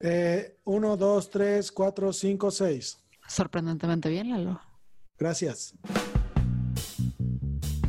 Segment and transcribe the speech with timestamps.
[0.00, 2.98] Eh, uno, dos, tres, cuatro, cinco, seis.
[3.26, 4.60] Sorprendentemente bien, Lalo.
[5.18, 5.74] Gracias.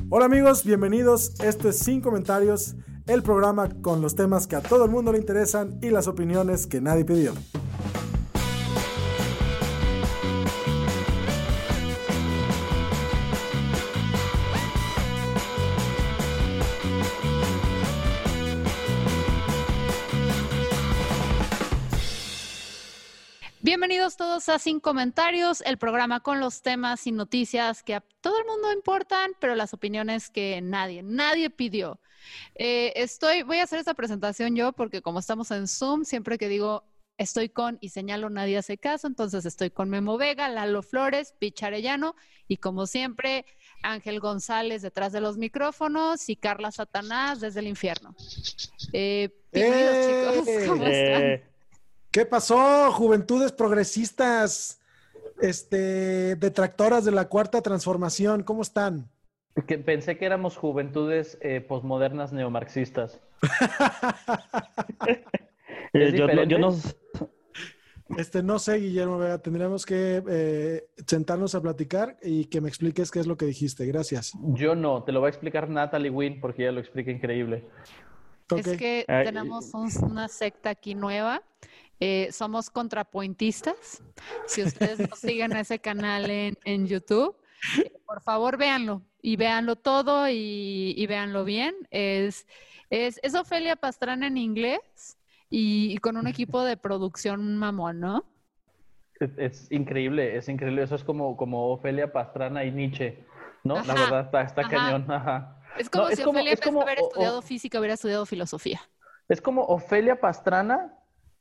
[0.09, 1.39] Hola amigos, bienvenidos.
[1.39, 5.19] Esto es Sin Comentarios, el programa con los temas que a todo el mundo le
[5.19, 7.33] interesan y las opiniones que nadie pidió.
[23.79, 28.37] Bienvenidos todos a Sin Comentarios, el programa con los temas y noticias que a todo
[28.37, 32.01] el mundo importan, pero las opiniones que nadie, nadie pidió.
[32.55, 36.49] Eh, estoy, voy a hacer esta presentación yo porque como estamos en Zoom, siempre que
[36.49, 36.83] digo
[37.17, 42.17] estoy con y señalo nadie hace caso, entonces estoy con Memo Vega, Lalo Flores, Picharellano
[42.49, 43.45] y como siempre
[43.81, 48.13] Ángel González detrás de los micrófonos y Carla Satanás desde el infierno.
[48.91, 50.43] Eh, bienvenidos ¡Eh!
[50.43, 51.49] chicos, ¿cómo están?
[52.11, 54.81] ¿Qué pasó, juventudes progresistas,
[55.41, 58.43] este, detractoras de la cuarta transformación?
[58.43, 59.09] ¿Cómo están?
[59.67, 63.19] Que pensé que éramos juventudes eh, posmodernas neomarxistas.
[65.91, 66.69] Eh, ¿Es yo, no- yo no,
[68.15, 73.19] Este, no sé, Guillermo tendríamos que eh, sentarnos a platicar y que me expliques qué
[73.19, 73.87] es lo que dijiste.
[73.87, 74.33] Gracias.
[74.53, 77.67] Yo no, te lo va a explicar Natalie Wynn porque ella lo explica increíble.
[78.55, 81.41] Es que tenemos un- una secta aquí nueva.
[81.99, 84.01] Eh, somos contrapuentistas.
[84.47, 87.35] Si ustedes no siguen ese canal en, en YouTube,
[87.83, 91.75] eh, por favor véanlo y véanlo todo y, y véanlo bien.
[91.91, 92.47] Es,
[92.89, 95.17] es, es Ofelia Pastrana en inglés
[95.49, 98.23] y, y con un equipo de producción mamón, ¿no?
[99.19, 100.83] Es, es increíble, es increíble.
[100.83, 103.25] Eso es como, como Ofelia Pastrana y Nietzsche,
[103.65, 103.75] ¿no?
[103.83, 104.69] La verdad, está, está ajá.
[104.69, 105.11] cañón.
[105.11, 105.55] Ajá.
[105.77, 108.79] Es como No, si como- Ofelia como- haber o- o- estudiado física hubiera estudiado filosofía.
[109.27, 110.93] Es como Ofelia Pastrana,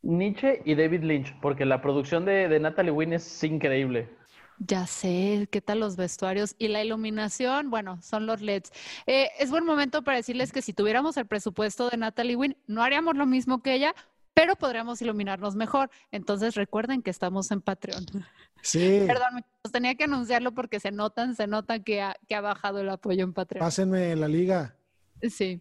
[0.02, 4.08] Nietzsche y David Lynch, porque la producción de, de Natalie Wynn es increíble.
[4.60, 6.56] Ya sé, ¿qué tal los vestuarios?
[6.58, 8.72] Y la iluminación, bueno, son los LEDs.
[9.06, 12.82] Eh, es buen momento para decirles que si tuviéramos el presupuesto de Natalie Wynn, no
[12.82, 13.94] haríamos lo mismo que ella,
[14.34, 15.90] pero podríamos iluminarnos mejor.
[16.10, 18.04] Entonces recuerden que estamos en Patreon.
[18.62, 22.40] Sí, Perdón, muchachos, tenía que anunciarlo porque se notan, se nota que ha, que ha
[22.40, 23.64] bajado el apoyo en Patreon.
[23.64, 24.74] pásenme la liga.
[25.22, 25.60] Sí.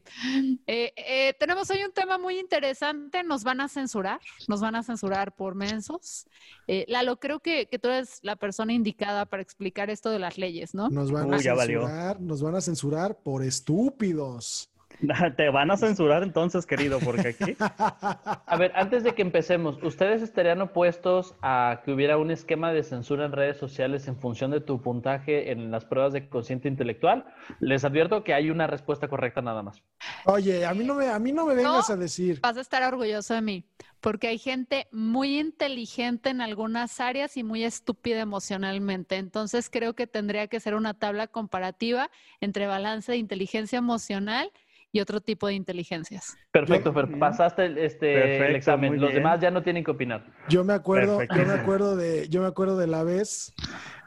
[0.68, 3.24] Eh, eh, tenemos hoy un tema muy interesante.
[3.24, 6.28] Nos van a censurar, nos van a censurar por mensos.
[6.68, 10.38] Eh, Lalo, creo que, que tú eres la persona indicada para explicar esto de las
[10.38, 10.90] leyes, ¿no?
[10.90, 11.82] Nos van a Uy, ya valió.
[11.82, 14.70] censurar, nos van a censurar por estúpidos.
[15.38, 17.56] te van a censurar entonces, querido, porque aquí.
[17.60, 22.84] A ver, antes de que empecemos, ¿ustedes estarían opuestos a que hubiera un esquema de
[22.84, 27.26] censura en redes sociales en función de tu puntaje en las pruebas de consciente intelectual?
[27.60, 29.84] Les advierto que hay una respuesta correcta nada más.
[30.26, 31.94] Oye, a mí no me, a mí no me vengas No.
[31.96, 32.40] a decir.
[32.42, 33.66] Vas a estar orgulloso de mí,
[34.00, 39.18] porque hay gente muy inteligente en algunas áreas y muy estúpida emocionalmente.
[39.18, 42.10] Entonces creo que tendría que ser una tabla comparativa
[42.42, 44.52] entre balance de inteligencia emocional
[44.98, 46.36] y otro tipo de inteligencias.
[46.52, 49.00] Perfecto, Fer, pasaste el, este, el examen.
[49.00, 50.26] Los demás ya no tienen que opinar.
[50.50, 53.54] Yo me acuerdo, yo me acuerdo de, yo me acuerdo de la vez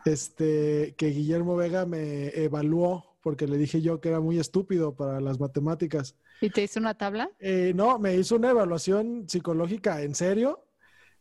[0.05, 5.21] este, que Guillermo Vega me evaluó porque le dije yo que era muy estúpido para
[5.21, 6.17] las matemáticas.
[6.41, 7.31] ¿Y te hice una tabla?
[7.39, 10.65] Eh, no, me hizo una evaluación psicológica en serio,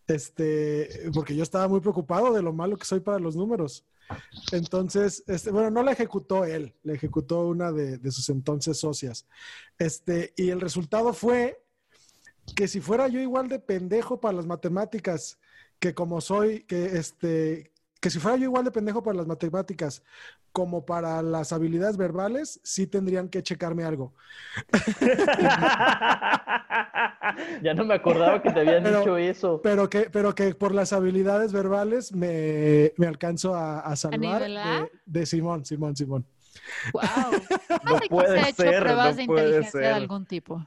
[0.08, 3.86] este, porque yo estaba muy preocupado de lo malo que soy para los números.
[4.52, 9.28] Entonces, este, bueno, no la ejecutó él, la ejecutó una de, de sus entonces socias.
[9.78, 11.64] Este, y el resultado fue
[12.56, 15.40] que si fuera yo igual de pendejo para las matemáticas
[15.80, 20.02] que como soy, que este, que si fuera yo igual de pendejo para las matemáticas
[20.54, 24.14] como para las habilidades verbales, sí tendrían que checarme algo.
[27.62, 29.62] ya no me acordaba que te habían Pero- dicho eso.
[29.62, 34.90] Pero que, pero que por las habilidades verbales me, me alcanzo a, a salvar nivelar?
[35.06, 36.26] de, de Simón, Simón, Simón.
[36.94, 37.02] ¡Wow!
[37.86, 39.94] No puede ser, pruebas no de puede inteligencia de ser.
[39.94, 40.66] algún tipo.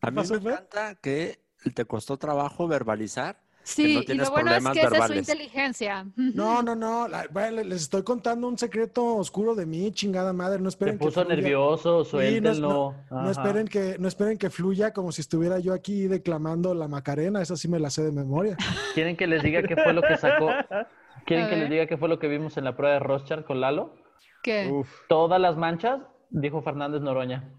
[0.00, 1.40] A mí pasó, me encanta que
[1.74, 6.06] te costó trabajo verbalizar Sí, no y lo bueno es que esa es su inteligencia.
[6.16, 7.08] No, no, no.
[7.08, 10.58] la- bueno, les estoy contando un secreto oscuro de mí, chingada madre.
[10.60, 11.36] No Se esperen que puso fluya.
[11.36, 12.94] nervioso, Sí, no, suéltenlo.
[13.10, 17.40] no esperen que, no esperen que fluya como si estuviera yo aquí declamando la Macarena.
[17.40, 18.56] Esa sí me la sé de memoria.
[18.94, 20.48] ¿Quieren que les diga qué fue lo que sacó?
[21.26, 23.60] ¿Quieren que les diga qué fue lo que vimos en la prueba de Rothschild con
[23.62, 23.94] Lalo?
[24.42, 24.68] ¿Qué?
[24.70, 24.88] Uf.
[25.08, 27.50] Todas las manchas, dijo Fernández Noroña.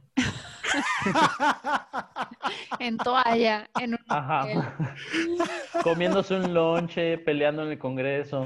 [2.79, 4.75] En toalla, en un Ajá.
[5.83, 8.45] Comiéndose un lonche, peleando en el Congreso.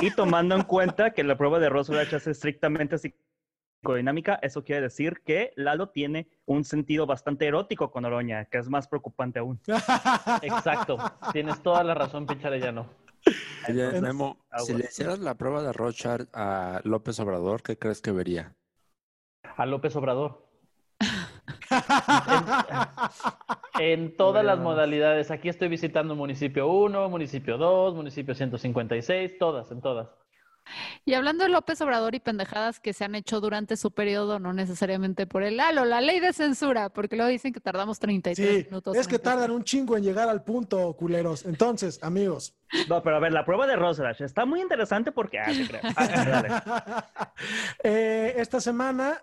[0.00, 2.96] Y tomando en cuenta que la prueba de Roswell es estrictamente
[3.82, 8.68] psicodinámica, eso quiere decir que Lalo tiene un sentido bastante erótico con Oroña, que es
[8.68, 9.60] más preocupante aún.
[10.42, 10.96] Exacto.
[11.32, 12.88] Tienes toda la razón, pinche Arellano.
[13.68, 14.74] Oye, Entonces, Memo, si aguas.
[14.78, 18.54] le hicieras la prueba de Rothschild a López Obrador, ¿qué crees que vería?
[19.56, 20.45] A López Obrador.
[23.78, 25.30] En todas las modalidades.
[25.30, 30.08] Aquí estoy visitando municipio 1, municipio 2, municipio 156, todas, en todas.
[31.04, 34.52] Y hablando de López Obrador y pendejadas que se han hecho durante su periodo, no
[34.52, 38.64] necesariamente por el Lalo, la ley de censura, porque luego dicen que tardamos 33 Sí,
[38.68, 38.96] minutos.
[38.96, 39.34] es que empezar.
[39.34, 41.44] tardan un chingo en llegar al punto, culeros.
[41.46, 42.56] Entonces, amigos,
[42.88, 45.38] No, pero a ver, la prueba de Roswell está muy interesante porque...
[45.38, 45.80] Ah, creo.
[45.96, 47.04] Ah.
[47.84, 49.22] Eh, esta semana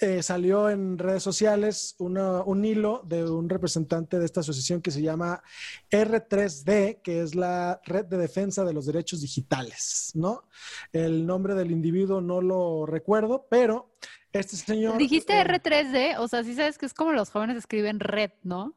[0.00, 4.90] eh, salió en redes sociales una- un hilo de un representante de esta asociación que
[4.90, 5.42] se llama
[5.90, 10.48] R3D, que es la Red de Defensa de los Derechos Digitales, ¿no?
[10.92, 13.94] El nombre del individuo no lo recuerdo, pero
[14.32, 14.98] este señor...
[14.98, 18.74] Dijiste eh, R3D, o sea, sí sabes que es como los jóvenes escriben red, ¿no?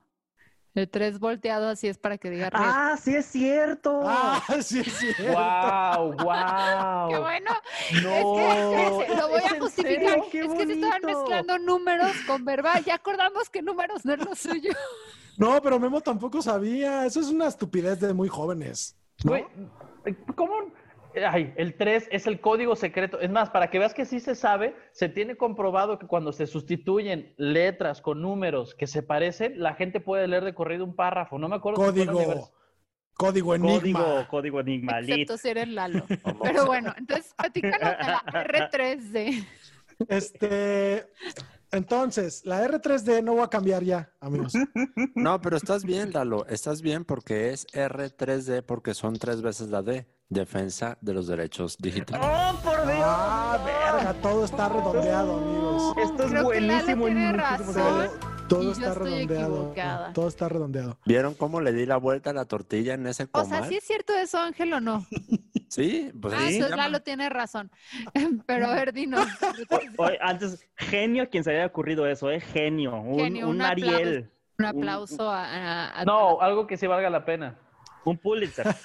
[0.77, 2.59] El 3 volteado así es para que diga red.
[2.61, 4.01] Ah, sí es cierto.
[4.05, 5.07] Ah, sí, sí.
[5.23, 6.13] ¡Wow!
[6.13, 7.09] ¡Wow!
[7.09, 7.51] ¡Qué bueno!
[8.03, 9.93] No, es que espérense, lo voy ¿es a justificar.
[9.95, 10.25] serio?
[10.31, 12.83] ¡Qué es que se estaban mezclando números con verbal.
[12.85, 14.71] Ya acordamos que números no es lo suyo.
[15.39, 17.05] No, pero Memo tampoco sabía.
[17.05, 18.95] Eso es una estupidez de muy jóvenes.
[19.23, 19.31] ¿no?
[19.33, 19.45] Güey,
[20.35, 20.51] ¿cómo?
[21.25, 23.19] Ay, el 3 es el código secreto.
[23.19, 26.47] Es más, para que veas que sí se sabe, se tiene comprobado que cuando se
[26.47, 31.39] sustituyen letras con números que se parecen, la gente puede leer de corrido un párrafo.
[31.39, 31.83] No me acuerdo.
[31.83, 32.51] Código.
[33.13, 33.79] Código Enigma.
[33.79, 34.99] Código, código enigma.
[34.99, 36.05] Excepto si eres Lalo.
[36.43, 39.47] Pero bueno, entonces platícanos de la R3D.
[40.07, 41.07] Este,
[41.71, 44.53] entonces, la R3D no va a cambiar ya, amigos.
[45.15, 46.45] No, pero estás bien, Lalo.
[46.47, 50.05] Estás bien porque es R3D porque son tres veces la D.
[50.29, 52.27] Defensa de los derechos digitales.
[52.29, 52.99] ¡Oh, por Dios!
[53.01, 55.93] Ah, verga, todo está redondeado, amigos.
[56.03, 57.07] Esto es Creo que buenísimo.
[57.07, 58.09] en tiene razón.
[58.49, 59.55] Todo Y yo está estoy redondeado.
[59.55, 60.13] equivocada.
[60.13, 60.99] Todo está redondeado.
[61.05, 63.47] ¿Vieron cómo le di la vuelta a la tortilla en ese O comal?
[63.47, 65.05] sea, ¿sí es cierto eso, Ángel, o no?
[65.69, 66.83] Sí, pues Ah, se entonces llama.
[66.83, 67.69] Lalo tiene razón.
[68.47, 69.27] Pero a ver, dinos.
[69.97, 72.39] Oye, antes, genio a quien se haya ocurrido eso, ¿eh?
[72.39, 72.95] Genio.
[73.01, 73.95] Un, Genio, un un aplauso.
[73.97, 74.31] Ariel.
[74.59, 77.59] Un aplauso a, a- a- No, algo que sí valga la pena.
[78.09, 78.67] Un Pulitzer.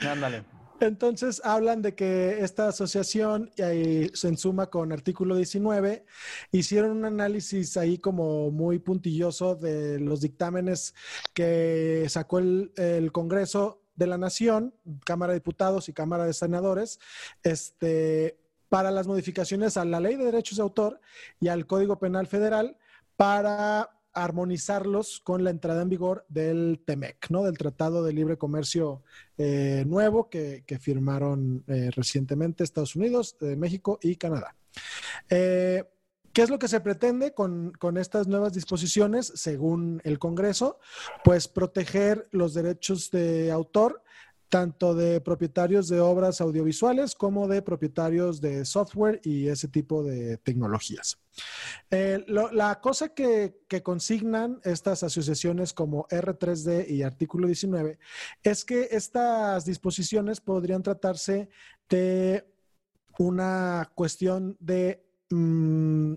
[0.00, 0.44] Ándale.
[0.80, 6.06] Entonces hablan de que esta asociación, eh, se ensuma con artículo 19,
[6.52, 10.94] hicieron un análisis ahí como muy puntilloso de los dictámenes
[11.34, 14.74] que sacó el, el Congreso de la Nación,
[15.04, 16.98] Cámara de Diputados y Cámara de Senadores,
[17.42, 18.38] este,
[18.70, 21.00] para las modificaciones a la Ley de Derechos de Autor
[21.38, 22.78] y al Código Penal Federal
[23.16, 27.44] para armonizarlos con la entrada en vigor del TEMEC, ¿no?
[27.44, 29.02] Del Tratado de Libre Comercio
[29.38, 34.56] eh, nuevo que, que firmaron eh, recientemente Estados Unidos, eh, México y Canadá.
[36.32, 40.78] ¿Qué es lo que se pretende con, con estas nuevas disposiciones, según el Congreso?
[41.24, 44.04] Pues proteger los derechos de autor,
[44.50, 50.36] tanto de propietarios de obras audiovisuales como de propietarios de software y ese tipo de
[50.38, 51.18] tecnologías.
[51.90, 57.98] Eh, lo- la cosa que, que consignan estas asociaciones como R3D y Artículo 19
[58.42, 61.48] es que estas disposiciones podrían tratarse
[61.88, 62.44] de
[63.18, 66.14] una cuestión de mm,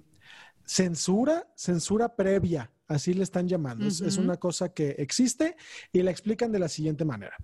[0.65, 3.85] censura, censura previa, así le están llamando.
[3.85, 5.55] Es- una cosa que existe
[5.91, 7.35] y la explican de la siguiente manera.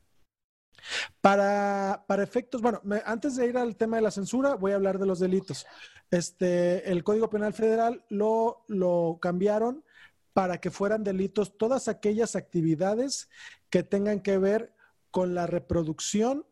[1.22, 4.76] Para, para efectos, bueno, me- antes de ir al tema de la censura, voy a
[4.76, 5.66] hablar de los delitos.
[6.12, 9.84] Este, el Código Penal Federal lo, lo cambiaron
[10.34, 13.30] para que fueran delitos todas aquellas actividades
[13.70, 14.74] que tengan que ver
[15.12, 16.46] con la reproducción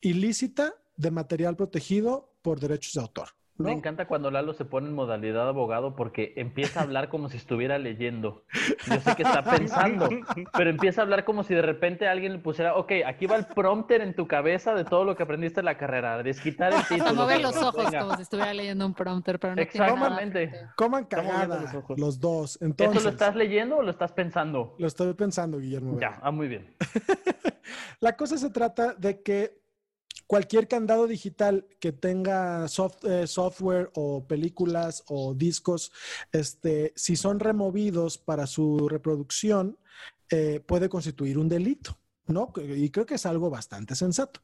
[0.00, 3.28] ilícita de material protegido por derechos de autor.
[3.58, 3.66] ¿No?
[3.66, 7.36] Me encanta cuando Lalo se pone en modalidad abogado porque empieza a hablar como si
[7.36, 8.44] estuviera leyendo.
[8.86, 10.08] Yo sé que está pensando,
[10.56, 13.46] pero empieza a hablar como si de repente alguien le pusiera, ok, aquí va el
[13.46, 17.14] prompter en tu cabeza de todo lo que aprendiste en la carrera, desquitar el título.
[17.26, 18.00] cabrón, los ojos venga.
[18.00, 19.92] como si estuviera leyendo un prompter, pero no tiene nada.
[19.94, 20.52] Exactamente.
[20.76, 21.98] Coman Está moviendo cagada los ojos.
[22.00, 22.52] los dos.
[22.54, 24.74] ¿Esto Entonces, lo estás leyendo o lo estás pensando?
[24.78, 25.98] lo estoy pensando, Guillermo.
[26.00, 26.74] Ya, ah, muy bien.
[28.00, 29.61] La cosa se trata de que
[30.26, 35.92] cualquier candado digital que tenga eh, software o películas o discos,
[36.32, 39.78] este, si son removidos para su reproducción,
[40.30, 41.98] eh, puede constituir un delito.
[42.28, 42.52] ¿no?
[42.56, 44.40] Y creo que es algo bastante sensato.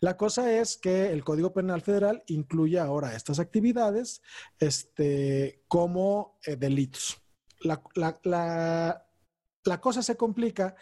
[0.00, 4.22] La cosa es que el Código Penal Federal incluye ahora estas actividades
[4.58, 7.20] este, como eh, delitos.
[7.60, 10.74] La, la- la- cosa se complica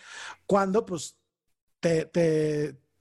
[0.46, 1.18] cuando pues
[2.06, 2.06] te-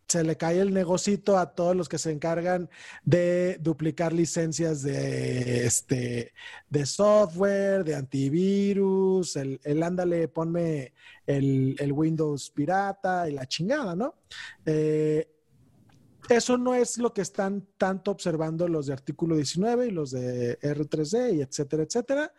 [0.07, 2.69] se le cae el negocito a todos los que se encargan
[3.03, 6.33] de duplicar licencias de, este,
[6.69, 10.93] de software, de antivirus, el, el ándale, ponme
[11.25, 14.15] el, el Windows pirata y la chingada, ¿no?
[14.65, 15.27] Eh,
[16.29, 20.59] eso no es lo que están tanto observando los de artículo 19 y los de
[20.59, 22.33] R3D y etcétera, etcétera.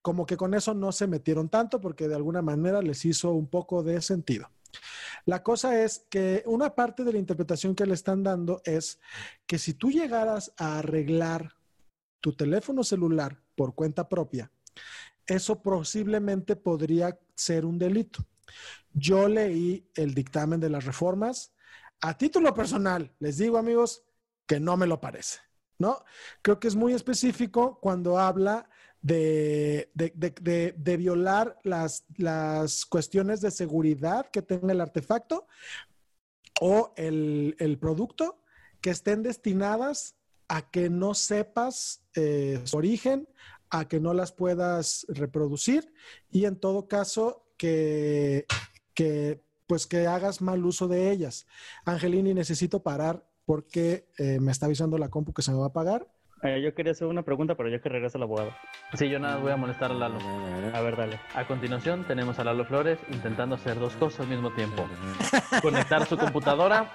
[0.00, 3.46] Como que con eso no se metieron tanto porque de alguna manera les hizo un
[3.46, 4.48] poco de sentido.
[5.24, 9.00] La cosa es que una parte de la interpretación que le están dando es
[9.46, 11.56] que si tú llegaras a arreglar
[12.20, 14.50] tu teléfono celular por cuenta propia,
[15.26, 18.24] eso posiblemente podría ser un delito.
[18.92, 21.52] Yo leí el dictamen de las reformas.
[22.00, 24.02] A título personal, les digo amigos
[24.46, 25.40] que no me lo parece,
[25.78, 26.04] ¿no?
[26.42, 28.68] Creo que es muy específico cuando habla
[29.02, 35.46] de, de, de, de, violar las, las, cuestiones de seguridad que tenga el artefacto
[36.60, 38.40] o el, el producto
[38.80, 40.14] que estén destinadas
[40.48, 43.28] a que no sepas eh, su origen,
[43.70, 45.92] a que no las puedas reproducir
[46.30, 48.46] y en todo caso que,
[48.92, 51.46] que pues que hagas mal uso de ellas.
[51.86, 55.68] Angelini, necesito parar porque eh, me está avisando la compu que se me va a
[55.68, 56.11] apagar.
[56.42, 58.52] Eh, yo quería hacer una pregunta, pero ya que regresa el abogado.
[58.94, 60.18] Sí, yo nada voy a molestar a Lalo.
[60.74, 61.20] A ver, dale.
[61.34, 64.84] A continuación tenemos a Lalo Flores intentando hacer dos cosas al mismo tiempo.
[65.62, 66.90] Conectar su computadora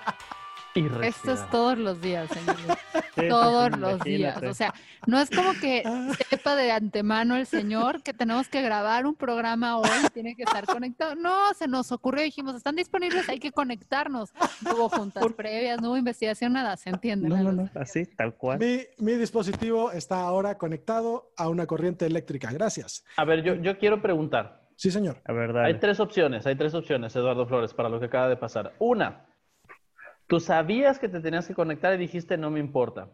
[0.78, 1.06] y.
[1.06, 2.78] Esto es todos los días, señor.
[3.30, 4.42] todos los días.
[4.44, 4.74] O sea,
[5.06, 5.84] no es como que
[6.30, 10.66] sepa de antemano el señor que tenemos que grabar un programa hoy, tiene que estar
[10.66, 11.16] conectado.
[11.16, 14.34] No, se nos ocurrió, dijimos, están disponibles, hay que conectarnos.
[14.64, 17.30] No hubo juntas previas, no hubo investigación, nada, se entiende.
[17.30, 18.60] No, no, no, así, tal cual.
[18.60, 22.52] Mi, mi, dispositivo está ahora conectado a una corriente eléctrica.
[22.52, 23.04] Gracias.
[23.18, 24.68] A ver, yo, yo quiero preguntar.
[24.76, 25.18] Sí, señor.
[25.26, 25.68] A ver, dale.
[25.68, 28.74] Hay tres opciones, hay tres opciones, Eduardo Flores, para lo que acaba de pasar.
[28.78, 29.26] Una,
[30.28, 33.10] Tú sabías que te tenías que conectar y dijiste no me importa.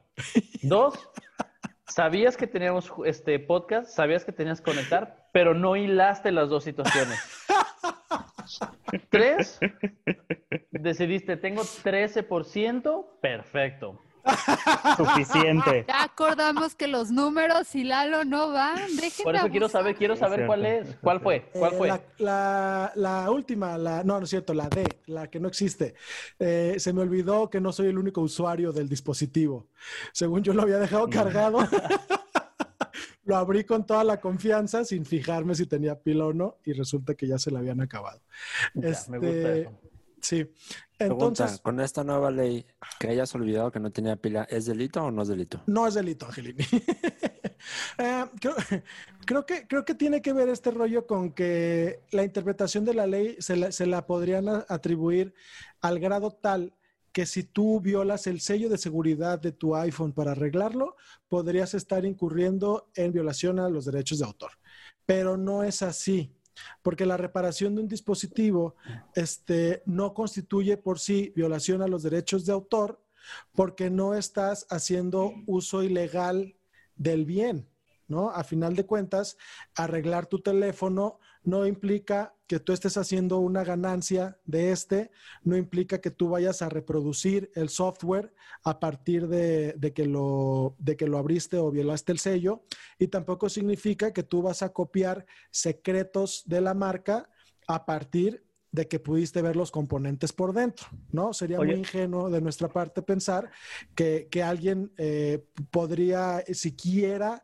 [0.63, 1.10] Dos,
[1.88, 6.63] sabías que teníamos este podcast, sabías que tenías que conectar, pero no hilaste las dos
[6.63, 7.20] situaciones.
[9.10, 9.60] Tres,
[10.72, 14.00] decidiste tengo 13%, perfecto.
[14.98, 15.86] Suficiente.
[15.88, 18.77] Ya acordamos que los números y Lalo no van.
[18.96, 21.88] Déjenme Por eso quiero saber, quiero saber Es cuál es, cuál fue, cuál Eh, fue.
[21.89, 25.96] la, la, la, última, la, no, no es cierto, la D, la que no existe.
[26.39, 29.68] Eh, se me olvidó que no soy el único usuario del dispositivo.
[30.12, 31.60] Según yo lo había dejado cargado,
[33.25, 37.15] lo abrí con toda la confianza sin fijarme si tenía pila o no y resulta
[37.15, 38.22] que ya se la habían acabado.
[38.74, 39.72] Ya, este, me gusta eso.
[40.24, 40.46] Sí.
[40.98, 42.65] Pregunta, Entonces, con esta nueva ley
[42.98, 45.62] que hayas olvidado que no tenía pila, ¿es delito o no es delito?
[45.68, 46.63] no es delito, Angelini.
[47.98, 48.56] Eh, creo,
[49.25, 53.08] creo, que, creo que tiene que ver este rollo con que la interpretación de la
[53.08, 55.34] ley se la, se la podrían atribuir
[55.80, 56.74] al grado tal
[57.13, 60.98] que si tú violas el sello de seguridad de tu iPhone para arreglarlo,
[61.30, 64.51] podrías estar incurriendo en violación a los derechos de autor.
[65.06, 66.36] Pero no es así,
[66.81, 68.75] porque la reparación de un dispositivo
[69.15, 73.03] este, no constituye por sí violación a los derechos de autor,
[73.53, 76.55] porque no estás haciendo uso ilegal
[76.95, 77.69] del bien,
[78.07, 78.29] ¿no?
[78.29, 79.38] A final de cuentas,
[79.75, 85.12] arreglar tu teléfono no implica que tú estés haciendo una ganancia de este,
[85.43, 88.33] no implica que tú vayas a reproducir el software
[88.63, 92.63] a partir de, de que, lo, de que lo abriste o violaste el sello,
[93.00, 97.29] y tampoco significa que tú vas a copiar secretos de la marca
[97.67, 101.31] a partir de que pudiste ver los componentes por dentro, ¿no?
[101.31, 101.71] Sería Oye.
[101.71, 103.51] muy ingenuo de nuestra parte pensar
[103.93, 107.43] que, que alguien eh, podría siquiera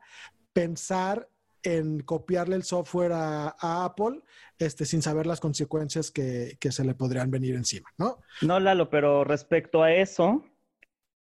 [0.53, 1.29] pensar
[1.63, 4.21] en copiarle el software a, a Apple
[4.57, 8.19] este, sin saber las consecuencias que, que se le podrían venir encima, ¿no?
[8.41, 10.43] No, Lalo, pero respecto a eso,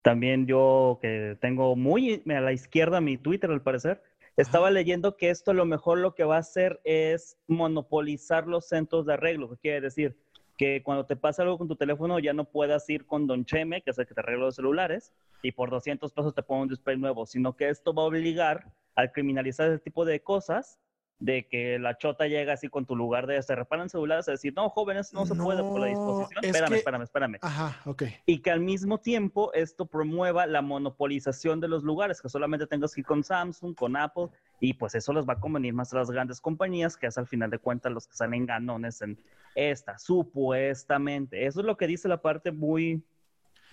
[0.03, 4.03] También yo que tengo muy a la izquierda mi Twitter al parecer,
[4.37, 8.69] estaba leyendo que esto a lo mejor lo que va a hacer es monopolizar los
[8.69, 10.17] centros de arreglo, que quiere decir
[10.59, 13.81] que cuando te pasa algo con tu teléfono ya no puedas ir con Don Cheme,
[13.81, 16.69] que es el que te arregla los celulares, y por 200 pesos te pone un
[16.69, 20.81] display nuevo, sino que esto va a obligar al criminalizar ese tipo de cosas
[21.21, 24.53] de que la chota llega así con tu lugar de se reparan celulares a decir,
[24.55, 26.45] no, jóvenes, no se puede por la disposición.
[26.45, 27.39] Espérame, espérame, espérame.
[27.43, 28.05] Ajá, ok.
[28.27, 32.95] Y que al mismo tiempo esto promueva la monopolización de los lugares, que solamente tengas
[32.95, 34.29] que ir con Samsung, con Apple,
[34.61, 37.27] y pues eso les va a convenir más a las grandes compañías, que es al
[37.27, 39.19] final de cuentas los que salen ganones en
[39.55, 41.47] esta, supuestamente.
[41.47, 43.03] Eso es lo que dice la parte muy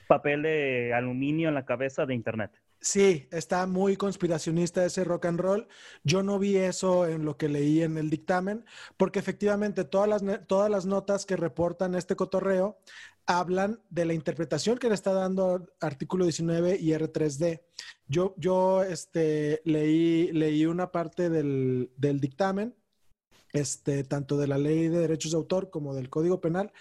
[0.07, 2.51] papel de aluminio en la cabeza de Internet.
[2.85, 5.67] Sí, está muy conspiracionista ese rock and roll.
[6.03, 8.63] Yo no vi eso en lo que leí en el dictamen,
[8.95, 12.77] porque efectivamente todas las, todas las notas que reportan este cotorreo
[13.25, 17.63] hablan de la interpretación que le está dando artículo 19 y R3D.
[18.07, 22.75] Yo, yo este, leí, leí una parte del, del dictamen
[23.55, 26.71] este, tanto de la ley de derechos de autor como del Código Penal,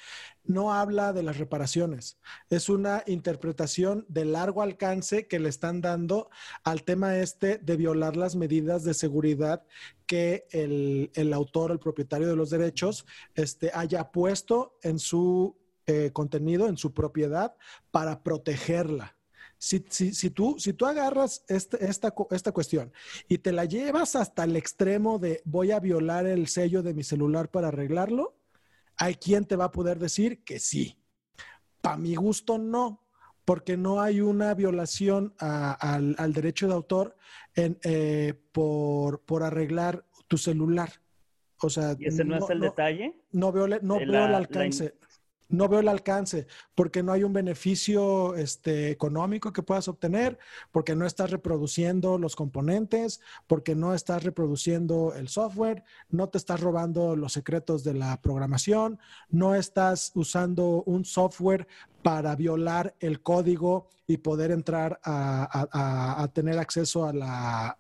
[0.45, 2.19] no habla de las reparaciones.
[2.51, 6.31] Es una interpretación de largo alcance que le están dando
[6.63, 9.65] al tema este de violar las medidas de seguridad
[10.07, 16.69] que el, autor, el propietario de los derechos, este, haya puesto en su eh, contenido,
[16.69, 17.57] en su propiedad,
[17.91, 19.17] para protegerla.
[19.57, 22.93] Si, tú, si tú agarras este, esta, esta cuestión
[23.29, 27.03] y te la llevas hasta el extremo de voy a violar el sello de mi
[27.03, 28.37] celular para arreglarlo,
[28.97, 30.99] hay quien te va a poder decir que sí.
[31.81, 33.05] Para mi gusto no,
[33.45, 37.17] porque no hay una violación al, derecho de autor
[37.57, 40.91] eh, por, por arreglar tu celular.
[41.61, 43.23] O sea, ¿Y ese no, es el detalle?
[43.33, 44.95] No veo, no veo el alcance
[45.49, 50.39] no veo el alcance porque no hay un beneficio este, económico que puedas obtener,
[50.73, 56.61] porque no estás reproduciendo los componentes, porque no estás reproduciendo el software, no te estás
[56.61, 58.99] robando los secretos de la programación,
[59.29, 61.67] no estás usando un software
[62.03, 67.79] para violar el código y poder entrar a, tener acceso a la,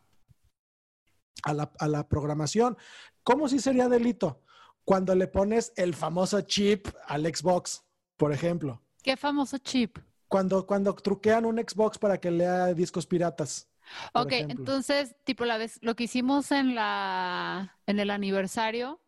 [1.44, 2.76] a la programación.
[3.22, 4.43] ¿Cómo si sería delito?
[4.84, 7.84] Cuando le pones el famoso chip al Xbox,
[8.16, 8.82] por ejemplo.
[9.02, 9.98] ¿Qué famoso chip?
[10.28, 13.68] Cuando, cuando truquean un Xbox para que lea discos piratas.
[14.14, 19.00] Ok, entonces, tipo la vez, lo que hicimos en la en el aniversario,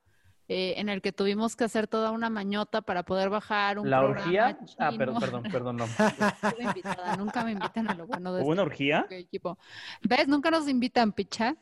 [0.49, 4.03] eh, en el que tuvimos que hacer toda una mañota para poder bajar un ¿La
[4.03, 4.59] orgía?
[4.79, 5.87] Ah, perdón, perdón, perdón, no.
[6.61, 9.07] invitada, nunca me invitan a lo bueno de ¿Hubo una orgía?
[9.11, 9.59] equipo.
[10.03, 10.29] ¿Ves?
[10.29, 11.57] Nunca nos invitan, picha.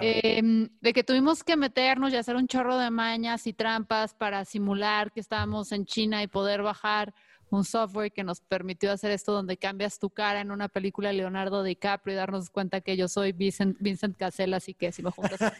[0.00, 4.44] Em, de que tuvimos que meternos y hacer un chorro de mañas y trampas para
[4.44, 7.12] simular que estábamos en China y poder bajar
[7.50, 11.16] un software que nos permitió hacer esto donde cambias tu cara en una película de
[11.16, 15.10] Leonardo DiCaprio y darnos cuenta que yo soy Vincent, Vincent Casellas y que si me
[15.10, 15.52] juntas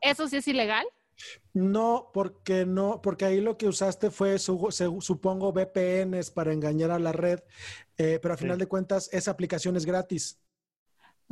[0.00, 0.86] ¿Eso sí es ilegal?
[1.52, 7.12] No, porque no, porque ahí lo que usaste fue, supongo, VPNs para engañar a la
[7.12, 7.40] red,
[7.98, 10.40] eh, pero a final de cuentas esa aplicación es gratis.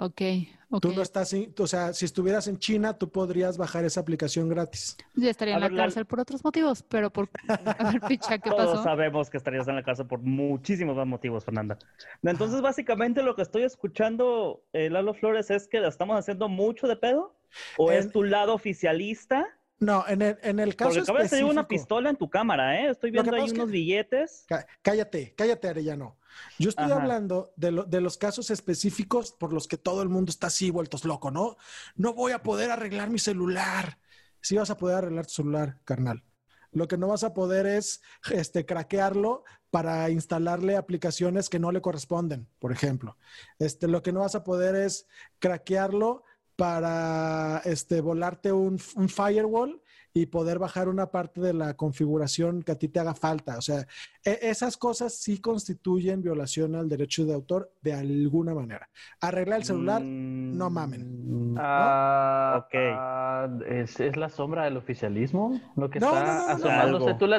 [0.00, 0.22] Ok,
[0.70, 0.80] ok.
[0.80, 4.96] Tú no estás, o sea, si estuvieras en China, tú podrías bajar esa aplicación gratis.
[5.16, 7.28] Ya estaría en la cárcel por otros motivos, pero por...
[7.48, 11.44] A ver, picha, ¿qué Todos sabemos que estarías en la cárcel por muchísimos más motivos,
[11.44, 11.78] Fernanda.
[12.22, 16.86] Entonces, básicamente lo que estoy escuchando, eh, Lalo Flores, es que la estamos haciendo mucho
[16.86, 17.34] de pedo.
[17.76, 19.46] ¿O es tu lado oficialista?
[19.80, 22.80] No, en el, en el caso Porque acabas de tener una pistola en tu cámara,
[22.80, 22.90] ¿eh?
[22.90, 24.44] Estoy viendo ahí unos billetes.
[24.82, 26.18] Cállate, cállate, Arellano.
[26.58, 30.48] Yo estoy hablando de, de, los casos específicos por los que todo el mundo está
[30.48, 31.56] así vueltos loco, ¿no?
[31.94, 33.98] No voy a poder arreglar mi celular.
[34.40, 36.24] Sí vas a poder arreglar tu celular, carnal.
[36.70, 41.80] Lo que no vas a poder es este, craquearlo para instalarle aplicaciones que no le
[41.80, 43.16] corresponden, por ejemplo.
[43.58, 45.06] Este, lo que no vas a poder es
[45.38, 46.24] craquearlo
[46.58, 49.80] para este, volarte un, firewall
[50.12, 53.58] y poder bajar una parte de la configuración que a ti te haga falta.
[53.58, 53.86] O sea,
[54.24, 58.88] e, esas cosas sí constituyen violación al derecho de autor de alguna manera.
[59.20, 61.54] Arreglar el celular, no mamen.
[61.58, 67.14] Ah, ah, ¿es, la sombra del oficialismo lo que está asomándose.
[67.14, 67.38] ¿Tú la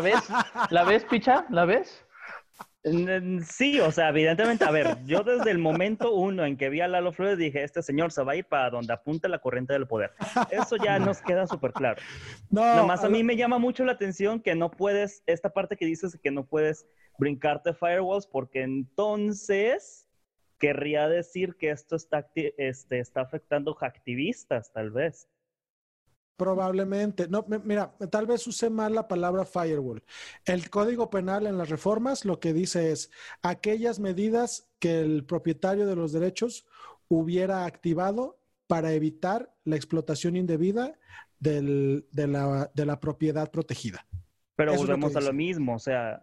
[0.00, 0.22] ves?
[0.70, 1.44] ¿La ves, picha?
[1.50, 2.02] ¿La ves?
[3.46, 6.88] Sí, o sea, evidentemente, a ver, yo desde el momento uno en que vi a
[6.88, 9.86] Lalo Flores dije, este señor se va a ir para donde apunta la corriente del
[9.86, 10.12] poder.
[10.50, 12.00] Eso ya nos queda súper claro.
[12.50, 15.76] No, Nada más a mí me llama mucho la atención que no puedes, esta parte
[15.76, 16.86] que dices que no puedes
[17.18, 20.06] brincarte firewalls porque entonces
[20.58, 25.28] querría decir que esto está, este, está afectando activistas, tal vez.
[26.38, 27.26] Probablemente.
[27.28, 30.04] No, me- mira, tal vez use mal la palabra firewall.
[30.44, 33.10] El Código Penal en las reformas lo que dice es
[33.42, 36.64] aquellas medidas que el propietario de los derechos
[37.08, 40.96] hubiera activado para evitar la explotación indebida
[41.40, 44.06] del- de, la, de la propiedad protegida.
[44.54, 46.22] Pero Eso lo volvemos a lo mismo, o sea,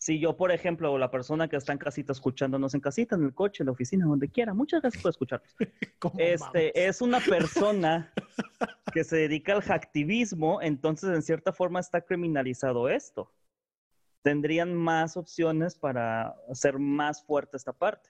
[0.00, 3.34] si yo, por ejemplo, la persona que está en casita escuchándonos en casita, en el
[3.34, 5.54] coche, en la oficina, donde quiera, muchas gracias por escucharnos.
[5.98, 8.10] ¿Cómo Este, es una persona
[8.94, 13.30] que se dedica al hacktivismo, entonces en cierta forma está criminalizado esto.
[14.22, 18.09] Tendrían más opciones para hacer más fuerte esta parte.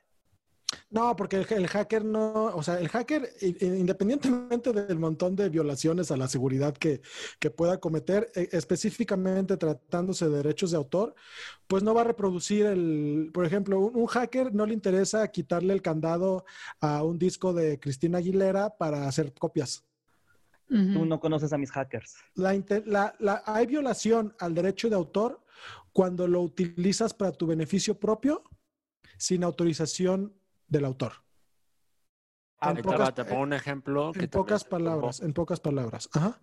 [0.93, 6.11] No, porque el, el hacker no, o sea, el hacker, independientemente del montón de violaciones
[6.11, 7.01] a la seguridad que,
[7.39, 11.15] que pueda cometer, eh, específicamente tratándose de derechos de autor,
[11.69, 15.75] pues no va a reproducir el, por ejemplo, un, un hacker no le interesa quitarle
[15.75, 16.45] el candado
[16.81, 19.85] a un disco de Cristina Aguilera para hacer copias.
[20.69, 22.15] Tú no conoces a mis hackers.
[22.35, 22.53] La,
[22.87, 25.45] la- la- hay violación al derecho de autor
[25.93, 28.43] cuando lo utilizas para tu beneficio propio
[29.19, 30.33] sin autorización
[30.71, 31.13] del autor.
[32.61, 34.13] Ah, En Ahí te va, te pongo un ejemplo.
[34.15, 36.09] En pocas palabras, en pocas palabras.
[36.15, 36.41] Ajá.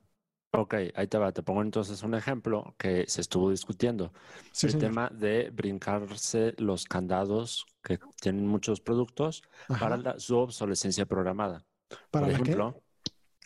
[0.52, 4.14] Ok, ahí te va, te pongo entonces un ejemplo que se estuvo discutiendo.
[4.52, 4.88] Sí, el señor.
[4.90, 9.80] tema de brincarse los candados que tienen muchos productos Ajá.
[9.80, 11.66] para la- su obsolescencia programada.
[12.10, 12.42] ¿Para Por qué?
[12.42, 12.84] ejemplo,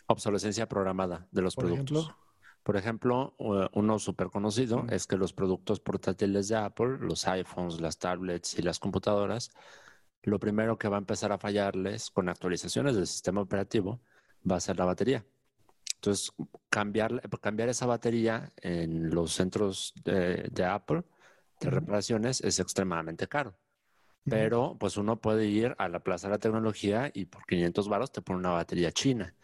[0.06, 1.98] obsolescencia programada de los Por productos.
[1.98, 2.18] ejemplo.
[2.62, 3.34] Por ejemplo,
[3.72, 8.62] uno súper conocido es que los productos portátiles de Apple, los iPhones, las tablets y
[8.62, 9.50] las computadoras,
[10.22, 14.00] lo primero que va a empezar a fallarles con actualizaciones del sistema operativo
[14.48, 15.24] va a ser la batería.
[15.94, 16.32] Entonces,
[16.68, 21.04] cambiar, cambiar esa batería en los centros de, de Apple
[21.60, 23.56] de reparaciones es extremadamente caro.
[24.24, 28.12] Pero pues uno puede ir a la Plaza de la Tecnología y por 500 varos
[28.12, 29.34] te pone una batería china.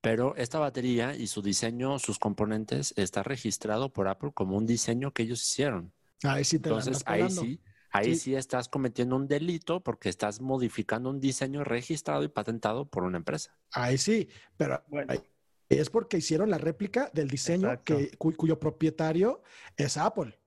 [0.00, 5.12] Pero esta batería y su diseño, sus componentes, está registrado por Apple como un diseño
[5.12, 5.92] que ellos hicieron.
[6.24, 7.60] Ahí sí te Entonces ahí sí,
[7.96, 8.16] ahí Sí.
[8.16, 13.18] sí estás cometiendo un delito porque estás modificando un diseño registrado y patentado por una
[13.18, 13.56] empresa.
[13.72, 15.12] Ahí sí, pero Bueno.
[15.12, 15.20] ahí-
[15.68, 17.96] es porque hicieron la réplica del diseño Exacto.
[17.96, 19.42] que, cu- cuyo propietario
[19.76, 20.38] es Apple.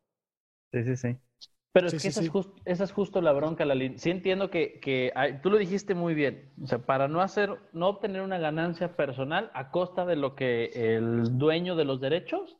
[0.72, 1.18] Sí, sí, sí.
[1.72, 2.26] Pero es que sí, esa, sí.
[2.28, 4.00] Es just- esa es justo la bronca, Lalín.
[4.00, 6.52] Sí entiendo que, que hay- tú lo dijiste muy bien.
[6.64, 10.72] O sea, para no hacer, no obtener una ganancia personal a costa de lo que
[10.74, 12.58] el dueño de los derechos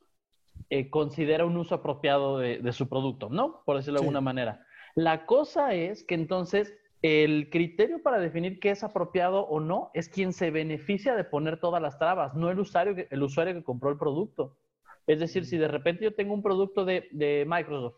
[0.68, 3.62] eh, considera un uso apropiado de, de su producto, ¿no?
[3.64, 4.64] Por decirlo de alguna manera.
[4.94, 10.08] La cosa es que entonces el criterio para definir qué es apropiado o no es
[10.08, 13.64] quien se beneficia de poner todas las trabas, no el usuario que, el usuario que
[13.64, 14.58] compró el producto.
[15.06, 17.96] Es decir, si de repente yo tengo un producto de, Microsoft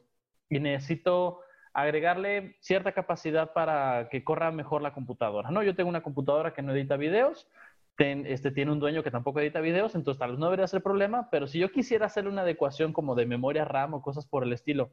[0.48, 1.40] y necesito
[1.74, 5.62] agregarle cierta capacidad para que corra mejor la computadora, ¿no?
[5.62, 7.48] Yo tengo una computadora que no edita videos,
[7.96, 10.82] ten- este, tiene un dueño que tampoco edita videos, entonces tal vez no debería ser
[10.82, 14.44] problema, pero si yo quisiera hacerle una adecuación como de memoria RAM o cosas por
[14.44, 14.90] el estilo,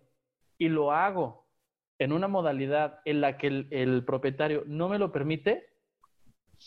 [0.58, 1.49] y lo hago
[2.00, 5.68] en una modalidad en la que el, propietario no me lo permite,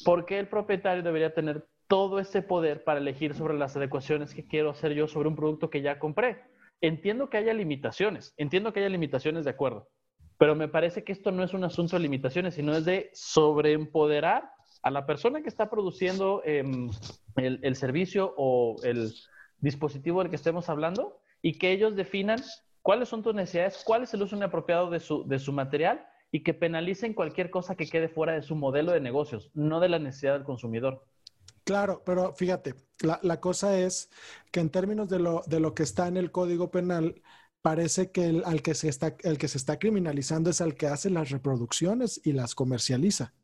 [0.05, 4.47] ¿por qué el propietario debería tener todo ese poder para elegir sobre las adecuaciones que
[4.47, 6.42] quiero hacer yo sobre un producto que ya compré?
[6.83, 9.88] Entiendo que haya limitaciones, entiendo que haya limitaciones de acuerdo,
[10.37, 14.51] pero me parece que esto no es un asunto de limitaciones, sino es de sobreempoderar
[14.83, 16.90] a la persona que está produciendo em,
[17.37, 19.14] el, el servicio o el
[19.61, 22.40] dispositivo del que estemos hablando y que ellos definan
[22.83, 26.42] cuáles son tus necesidades, cuál es el uso inapropiado de su, de su material y
[26.42, 29.99] que penalicen cualquier cosa que quede fuera de su modelo de negocios, no de la
[29.99, 31.07] necesidad del consumidor.
[31.64, 34.11] Claro, pero fíjate, la, la cosa es
[34.51, 37.23] que en términos de lo, de lo que está en el Código Penal,
[37.62, 40.88] parece que el, al que se está, el que se está criminalizando es al que
[40.88, 43.35] hace las reproducciones y las comercializa.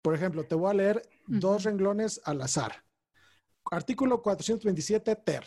[0.00, 2.84] Por ejemplo, te voy a leer dos renglones al azar.
[3.70, 5.44] Artículo 427 ter.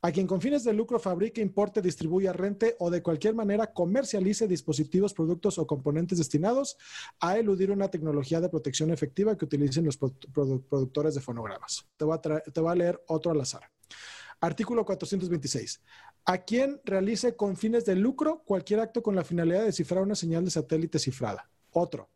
[0.00, 4.48] A quien con fines de lucro fabrique, importe, distribuya, rente o de cualquier manera comercialice
[4.48, 6.76] dispositivos, productos o componentes destinados
[7.20, 11.86] a eludir una tecnología de protección efectiva que utilicen los produ- produ- productores de fonogramas.
[11.96, 13.70] Te voy, a te voy a leer otro al azar.
[14.40, 15.80] Artículo 426.
[16.24, 20.14] A quien realice con fines de lucro cualquier acto con la finalidad de descifrar una
[20.16, 21.48] señal de satélite cifrada.
[21.70, 22.10] Otro.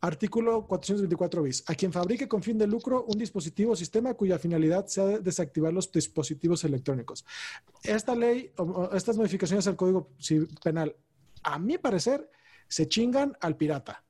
[0.00, 1.64] Artículo 424 bis.
[1.66, 5.18] A quien fabrique con fin de lucro un dispositivo o sistema cuya finalidad sea de-
[5.20, 7.24] desactivar los dispositivos electrónicos.
[7.82, 10.10] Esta ley, o- estas modificaciones al Código
[10.62, 10.94] Penal,
[11.42, 12.30] a mi parecer,
[12.68, 14.04] se chingan al pirata.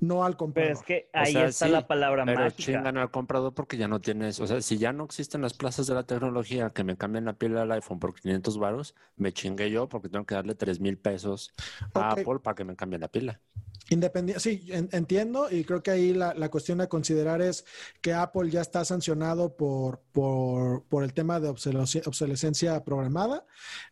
[0.00, 0.72] No al Pero comprador.
[0.72, 2.56] es que O ahí sea, está sí, la palabra Pero mágica.
[2.56, 5.86] chingan al comprador porque ya no tienes, o sea, si ya no existen las plazas
[5.86, 9.70] de la tecnología que me cambian la pila del iPhone por 500 varos, me chingué
[9.70, 11.52] yo porque tengo que darle 3 mil pesos
[11.94, 12.10] a.
[12.12, 13.40] Apple para que me cambie la pila.
[13.88, 17.64] Independiente, sí, en- entiendo y creo que ahí la, la cuestión a considerar es
[18.00, 23.46] que Apple ya está sancionado por, por, por el tema de obsolescencia, obsolescencia programada.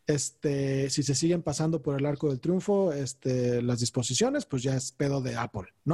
[0.07, 4.75] Este, si se siguen pasando por el arco del triunfo este, las disposiciones, pues ya
[4.75, 5.94] es pedo de Apple, ¿no?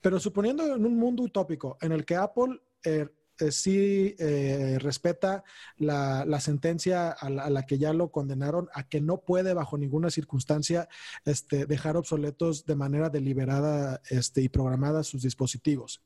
[0.00, 3.08] Pero suponiendo en un mundo utópico en el que Apple eh,
[3.40, 5.42] eh, sí eh, respeta
[5.78, 10.88] la, sentencia a la, que ya lo condenaron a que no puede bajo ninguna circunstancia
[11.24, 16.00] este, dejar obsoletos de manera deliberada este, y programada sus dispositivos.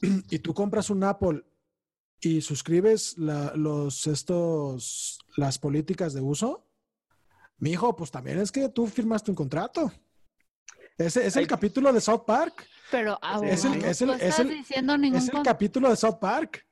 [0.00, 1.44] Y tú compras un Apple
[2.20, 6.66] y suscribes los, estos, las políticas de uso,
[7.58, 9.92] mi hijo, pues también es que tú firmaste un contrato.
[11.00, 11.46] Ese es el Ay.
[11.46, 12.66] capítulo de South Park.
[12.90, 15.88] Pero Es el- abogado, es el- no es estás el- diciendo ningún Es el capítulo
[15.88, 16.66] de South Park.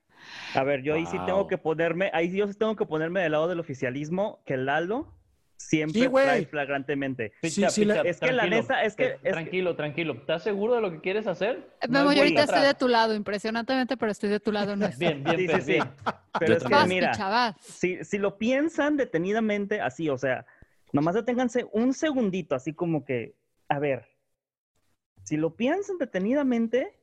[0.54, 3.32] A ver, yo ahí sí tengo que ponerme, ahí yo sí tengo que ponerme del
[3.32, 5.14] lado del oficialismo, que Lalo
[5.56, 7.32] siempre Sí, trae flagrantemente.
[7.42, 10.12] Sí, Picha, sí, picha, es que la tranquilo, neta, es que- tranquilo, tranquilo.
[10.14, 11.70] ¿Estás seguro de lo que quieres hacer?
[11.80, 14.76] Eh, No Memo, yo ahorita estoy de tu lado, impresionantemente, pero estoy de tu lado.
[14.76, 15.72] No Bien, bien, Sí, Fer, sí, sí.
[15.72, 15.90] bien.
[16.38, 17.00] Pero es que también.
[17.00, 20.44] Mira, picha, si, si lo piensan detenidamente así, o sea,
[20.92, 23.34] nomás deténganse un segundito, así como que,
[23.68, 24.06] a ver,
[25.28, 26.98] si lo piensan detenidamente,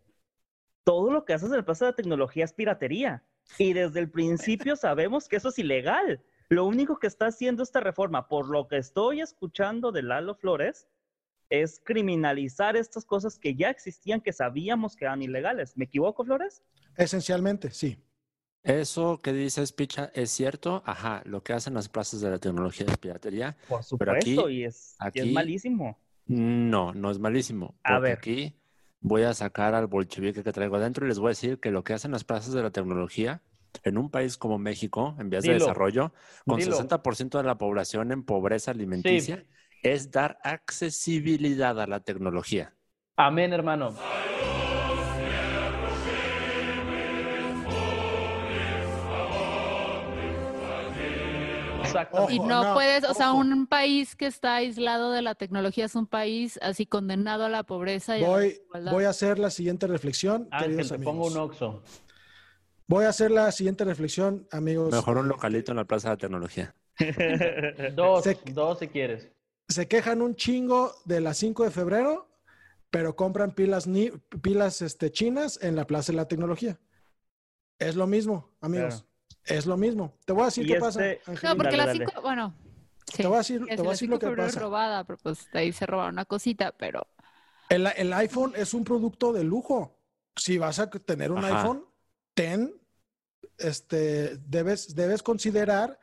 [0.83, 3.23] todo lo que haces en el Plaza de la Tecnología es piratería.
[3.59, 6.23] Y desde el principio sabemos que eso es ilegal.
[6.49, 10.87] Lo único que está haciendo esta reforma, por lo que estoy escuchando de Lalo Flores,
[11.49, 15.77] es criminalizar estas cosas que ya existían, que sabíamos que eran ilegales.
[15.77, 16.63] ¿Me equivoco, Flores?
[16.97, 18.01] Esencialmente, sí.
[18.63, 20.81] Eso que dices, Picha, es cierto.
[20.87, 23.55] Ajá, lo que hacen las plazas de la tecnología es piratería.
[23.69, 25.99] Por Pero aquí- supuesto, y, es, y es aquí- malísimo.
[26.27, 27.75] No, no es malísimo.
[27.83, 28.17] A Porque ver.
[28.17, 28.55] aquí
[28.99, 31.83] voy a sacar al bolchevique que traigo adentro y les voy a decir que lo
[31.83, 33.41] que hacen las plazas de la tecnología
[33.83, 36.13] en un país como México, en vías de desarrollo,
[36.45, 36.77] con Dilo.
[36.77, 39.45] 60% de la población en pobreza alimenticia,
[39.83, 42.73] es dar accesibilidad a la tecnología.
[43.17, 43.95] Amén, hermano.
[52.01, 52.27] Exacto.
[52.29, 55.95] Y no, no, puedes, o sea, un país que está aislado de la tecnología es
[55.95, 59.49] un país así condenado a la pobreza y a la Voy, voy a hacer la
[59.49, 61.13] siguiente reflexión, Ángel, queridos te amigos.
[61.13, 61.83] pongo un oxo.
[62.87, 64.91] Voy a hacer la siguiente reflexión, amigos.
[64.91, 66.75] Mejor un localito en la plaza de la tecnología.
[67.95, 69.29] Dos, Se- dos si quieres.
[69.67, 72.29] Se quejan un chingo de las 5 de febrero,
[72.91, 76.79] pero compran pilas, ni, pilas este, chinas en la Plaza de la Tecnología.
[77.79, 79.01] Es lo mismo, amigos.
[79.01, 79.14] Claro.
[79.45, 80.13] Es lo mismo.
[80.25, 80.99] Te voy a decir qué este- pasa.
[80.99, 81.55] No, Angelina.
[81.55, 82.05] porque Dale, la dale.
[82.07, 82.53] cinco, bueno,
[83.05, 84.47] sí, Te voy a decir, que te voy a la decir 5 lo que febrero
[84.47, 84.65] es pasa.
[84.65, 87.05] robada, pero pues de ahí se robaron una cosita, pero
[87.69, 89.99] El, el iPhone es un producto de lujo.
[90.35, 91.59] Si vas a tener un Ajá.
[91.61, 91.85] iPhone,
[92.33, 92.73] ten,
[93.57, 95.97] este, debes, debes considerar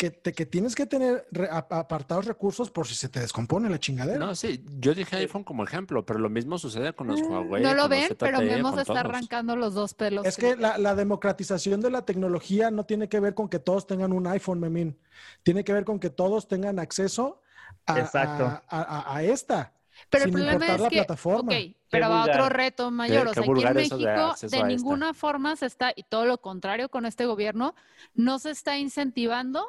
[0.00, 3.68] que, te- que tienes que tener re- ap- apartados recursos por si se te descompone
[3.68, 4.18] la chingadera.
[4.18, 7.62] No, sí, yo dije iPhone como ejemplo, pero lo mismo sucede con los Huawei.
[7.62, 9.04] no lo ven, pero Memo con se está todos.
[9.04, 10.24] arrancando los dos pelos.
[10.24, 13.86] Es que la, la democratización de la tecnología no tiene que ver con que todos
[13.86, 14.98] tengan un iPhone, Memín.
[15.42, 17.42] Tiene que ver con que todos tengan acceso
[17.84, 18.44] a, Exacto.
[18.46, 19.74] a- a- a esta.
[20.08, 21.52] Pero el sin problema importar es la que, plataforma.
[21.52, 23.24] ok, pero va otro reto mayor.
[23.24, 23.96] Qué- o sea, aquí en de México,
[24.40, 24.66] de esta.
[24.66, 27.74] ninguna forma se está, y todo lo contrario con este gobierno,
[28.14, 29.66] no se está incentivando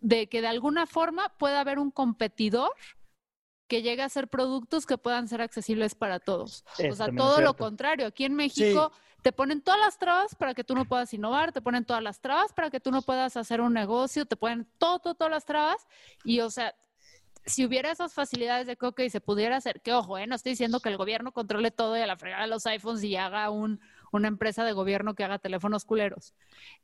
[0.00, 2.70] de que de alguna forma pueda haber un competidor
[3.66, 6.64] que llegue a hacer productos que puedan ser accesibles para todos.
[6.78, 8.06] Eso o sea, todo lo contrario.
[8.06, 11.60] Aquí en México te ponen todas las trabas para que tú no puedas innovar, te
[11.60, 15.00] ponen todas las trabas para que tú no puedas hacer un negocio, te ponen todo,
[15.00, 15.86] todo, todas las trabas.
[16.24, 16.74] Y, o sea,
[17.44, 20.52] si hubiera esas facilidades de coque y se pudiera hacer, que ojo, eh, no estoy
[20.52, 23.50] diciendo que el gobierno controle todo y a la fregada de los iPhones y haga
[23.50, 23.80] un,
[24.12, 26.34] una empresa de gobierno que haga teléfonos culeros,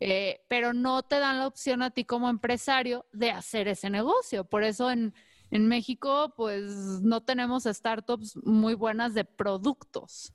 [0.01, 4.45] Eh, pero no te dan la opción a ti como empresario de hacer ese negocio.
[4.45, 5.15] Por eso en,
[5.51, 10.33] en México, pues no tenemos startups muy buenas de productos.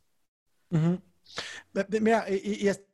[2.02, 2.89] Mira, y, y-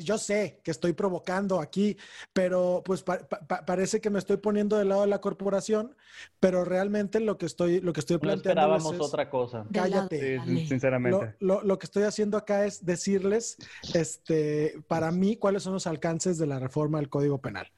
[0.00, 1.96] yo sé que estoy provocando aquí,
[2.32, 5.94] pero pues pa- pa- pa- parece que me estoy poniendo del lado de la corporación,
[6.40, 9.64] pero realmente lo que estoy, lo que estoy No planteando esperábamos es, otra cosa.
[9.72, 10.40] Cállate.
[10.44, 11.36] Sí, sinceramente.
[11.40, 13.56] lo, lo- lo que estoy haciendo acá es decirles,
[13.94, 17.70] este, para mí, cuáles son los alcances de la reforma del Código Penal.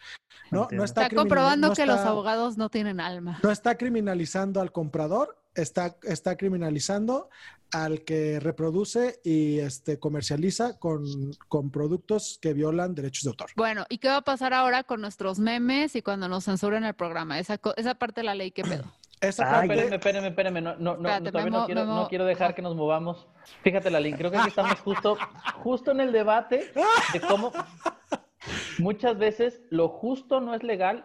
[0.51, 3.39] No, no está, comprobando no que los abogados no tienen alma.
[3.43, 7.29] no está criminalizando al comprador, está, está criminalizando
[7.73, 11.05] al que reproduce y este, comercializa con,
[11.49, 13.51] con productos que violan derechos de autor.
[13.57, 16.95] Bueno, ¿y qué va a pasar ahora con nuestros memes y cuando nos censuren el
[16.95, 17.39] programa?
[17.39, 18.85] Esa, esa parte de la ley, ¿qué pedo?
[19.21, 20.61] Esa Ay, parte- Espérenme, espérenme, espérenme.
[20.63, 21.95] No, no, no, Espérate, todavía no Memo, quiero, Memo.
[21.97, 23.29] no quiero dejar que nos movamos.
[23.63, 25.19] Fíjate, Lalín, creo que aquí estamos justo,
[25.63, 26.73] justo en el debate
[27.13, 27.53] de cómo
[28.79, 31.05] muchas veces lo justo no es legal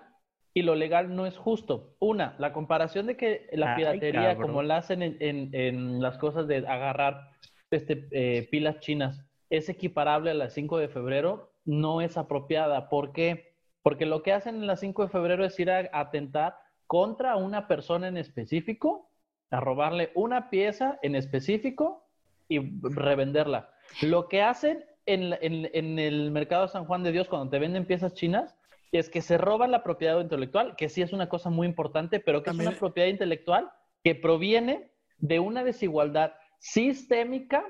[0.56, 1.96] y lo legal no es justo.
[2.00, 6.48] Una, la comparación de que la piratería, como la hacen en, en- en las cosas
[6.48, 7.30] de agarrar
[7.70, 12.88] este, eh, pilas chinas, es equiparable a la 5 de febrero, no es apropiada.
[12.90, 13.54] ¿Por qué?
[13.84, 16.56] Porque lo que hacen en la 5 de febrero es ir a atentar
[16.88, 19.10] contra una persona en específico,
[19.52, 22.08] a robarle una pieza en específico
[22.48, 23.72] y revenderla.
[24.02, 27.86] Lo que hacen en, en- en el mercado San Juan de Dios cuando te venden
[27.86, 28.56] piezas chinas
[28.98, 32.42] es que se roban la propiedad intelectual, que sí es una cosa muy importante, pero
[32.44, 33.70] que También- es una propiedad intelectual
[34.04, 37.64] que proviene de una desigualdad sistémica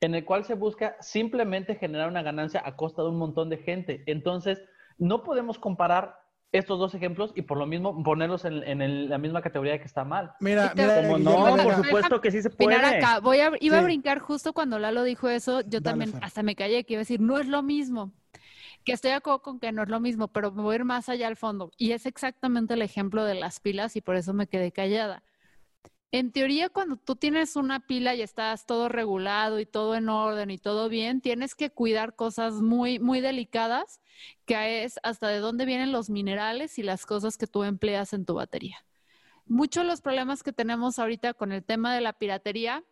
[0.00, 3.58] en el cual se busca simplemente generar una ganancia a costa de un montón de
[3.58, 4.02] gente.
[4.06, 4.62] Entonces,
[4.98, 6.16] no podemos comparar
[6.52, 9.78] estos dos ejemplos y por lo mismo ponerlos en, en el- la misma categoría de
[9.80, 10.32] que está mal.
[10.40, 12.74] Mira, te- mira, Como no, por supuesto que sí se puede.
[12.76, 13.84] Acá, voy a, iba a Sí.
[13.84, 16.24] brincar justo cuando Lalo dijo eso, yo Dale, también Fer.
[16.24, 18.12] hasta me callé, que iba a decir, no es lo mismo.
[18.84, 20.84] Que estoy de acuerdo con que no es lo mismo, pero me voy a ir
[20.84, 21.70] más allá al fondo.
[21.76, 25.22] Y es exactamente el ejemplo de las pilas y por eso me quedé callada.
[26.12, 30.50] En teoría, cuando tú tienes una pila y estás todo regulado y todo en orden
[30.50, 34.00] y todo bien, tienes que cuidar cosas muy, muy delicadas,
[34.44, 38.24] que es hasta de dónde vienen los minerales y las cosas que tú empleas en
[38.24, 38.84] tu batería.
[39.46, 42.82] Muchos de los problemas que tenemos ahorita con el tema de la piratería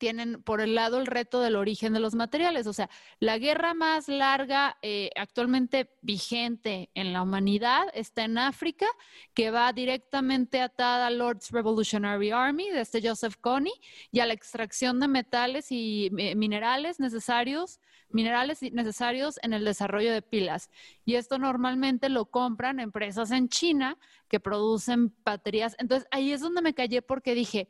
[0.00, 2.66] tienen por el lado el reto del origen de los materiales.
[2.66, 2.88] O sea,
[3.20, 8.86] la guerra más larga eh, actualmente vigente en la humanidad está en África,
[9.34, 13.72] que va directamente atada al Lord's Revolutionary Army de este Joseph Kony
[14.10, 17.78] y a la extracción de metales y eh, minerales necesarios
[18.12, 20.68] minerales necesarios en el desarrollo de pilas.
[21.04, 25.76] Y esto normalmente lo compran empresas en China que producen baterías.
[25.78, 27.68] Entonces ahí es donde me callé porque dije,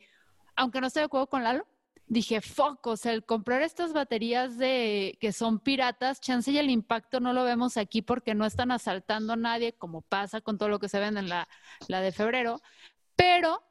[0.56, 1.66] aunque no estoy de acuerdo con Lalo,
[2.10, 6.68] dije, fuck, o sea, el comprar estas baterías de que son piratas, chance y el
[6.68, 10.68] impacto no lo vemos aquí porque no están asaltando a nadie, como pasa con todo
[10.68, 11.48] lo que se vende en la,
[11.86, 12.60] la de febrero,
[13.14, 13.62] pero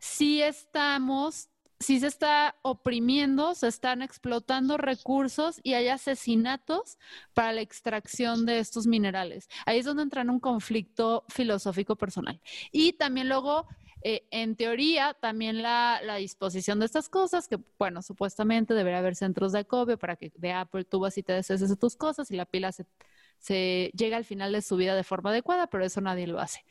[0.00, 6.98] sí estamos, sí se está oprimiendo, se están explotando recursos y hay asesinatos
[7.32, 9.48] para la extracción de estos minerales.
[9.66, 12.40] Ahí es donde entra en un conflicto filosófico personal.
[12.72, 13.68] Y también luego
[14.06, 19.16] eh, en teoría, también la, la, disposición de estas cosas, que bueno, supuestamente debería haber
[19.16, 22.30] centros de acopio para que de Apple tú vas y te deshaces de tus cosas
[22.30, 22.84] y la pila se,
[23.38, 26.66] se llega al final de su vida de forma adecuada, pero eso nadie lo hace.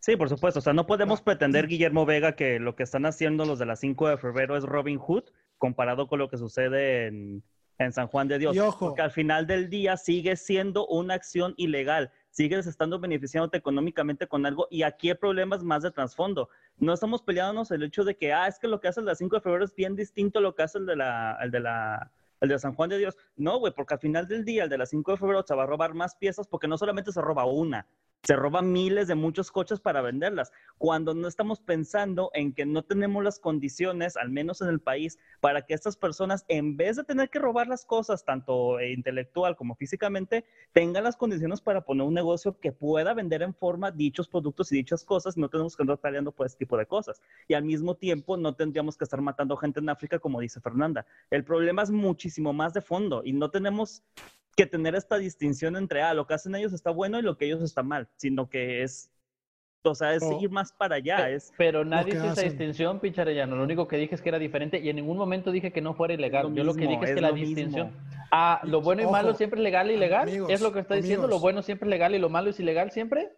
[0.00, 0.58] Sí, por supuesto.
[0.58, 3.76] O sea, no podemos pretender, Guillermo Vega, que lo que están haciendo los de la
[3.76, 5.24] 5 de febrero es Robin Hood
[5.58, 7.44] comparado con lo que sucede en,
[7.78, 8.56] en San Juan de Dios.
[8.56, 8.86] Y ojo.
[8.86, 14.44] Porque al final del día sigue siendo una acción ilegal sigues estando beneficiándote económicamente con
[14.44, 16.48] algo y aquí el problema es más de trasfondo.
[16.78, 19.12] No estamos peleándonos el hecho de que, ah, es que lo que hace el de
[19.12, 21.52] la 5 de febrero es bien distinto a lo que hace el de la, el
[21.52, 23.16] de la, el de San Juan de Dios.
[23.36, 25.62] No, güey, porque al final del día el de la 5 de febrero se va
[25.62, 27.86] a robar más piezas porque no solamente se roba una,
[28.24, 32.82] se roba miles de muchos coches para venderlas, cuando no estamos pensando en que no
[32.82, 37.04] tenemos las condiciones, al menos en el país, para que estas personas, en vez de
[37.04, 42.14] tener que robar las cosas, tanto intelectual como físicamente, tengan las condiciones para poner un
[42.14, 45.98] negocio que pueda vender en forma dichos productos y dichas cosas, no tenemos que andar
[45.98, 47.20] peleando por este tipo de cosas.
[47.46, 51.04] Y al mismo tiempo, no tendríamos que estar matando gente en África, como dice Fernanda.
[51.30, 54.02] El problema es muchísimo más de fondo y no tenemos
[54.54, 57.46] que tener esta distinción entre, ah, lo que hacen ellos está bueno y lo que
[57.46, 59.10] ellos está mal, sino que es,
[59.82, 60.38] o sea, es Oh.
[60.40, 61.16] ir más para allá.
[61.18, 63.56] Pero, es, pero nadie hizo esa distinción, Picharellano.
[63.56, 65.94] Lo único que dije es que era diferente y en ningún momento dije que no
[65.94, 66.48] fuera ilegal.
[66.48, 67.48] lo Yo lo que dije es, es que la lo mismo.
[67.56, 67.92] distinción.
[68.30, 70.28] Ah, lo bueno y Ojo, malo siempre es legal y ilegal.
[70.28, 71.26] amigos, es lo que está diciendo.
[71.28, 73.30] Lo bueno siempre es legal y lo malo es ilegal siempre.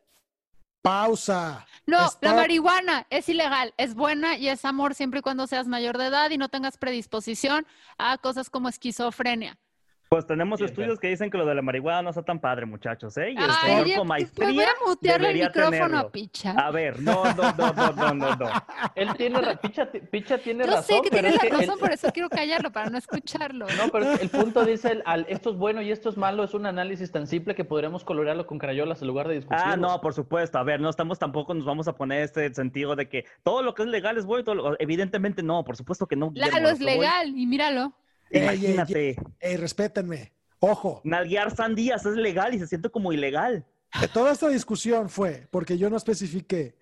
[0.82, 1.66] Pausa.
[1.86, 5.66] No, Está- la marihuana es ilegal, es buena y es amor siempre y cuando seas
[5.66, 7.66] mayor de edad y no tengas predisposición
[7.98, 9.58] a cosas como esquizofrenia.
[10.08, 13.16] Pues tenemos estudios que dicen que lo de la marihuana no está tan padre, muchachos,
[13.16, 13.32] ¿eh?
[13.32, 15.98] Y el Ay, señor con pues maestría voy a mutearle el micrófono tenerlo.
[15.98, 16.50] a Picha.
[16.52, 18.46] A ver, no, no, no, no, no, no, no.
[18.94, 21.02] Él tiene, ra- Picha, Picha tiene Yo razón.
[21.04, 23.66] sé que el- razón, por eso quiero callarlo, para no escucharlo.
[23.76, 26.54] No, pero el punto dice, el- al, esto es bueno y esto es malo, es
[26.54, 29.64] un análisis tan simple que podríamos colorearlo con crayolas en lugar de discutirlo.
[29.72, 30.56] Ah, no, por supuesto.
[30.58, 33.74] A ver, no estamos tampoco, nos vamos a poner este sentido de que todo lo
[33.74, 34.42] que es legal es bueno.
[34.42, 36.30] y todo lo- Evidentemente no, por supuesto que no.
[36.32, 37.92] Lo es voy- legal y míralo.
[38.30, 40.32] Ey, ey, Imagínate, Ey, respétenme.
[40.58, 43.64] Ojo, nalguear sandías es legal y se siente como ilegal.
[44.02, 46.76] eh, toda esta discusión fue porque yo no especifiqué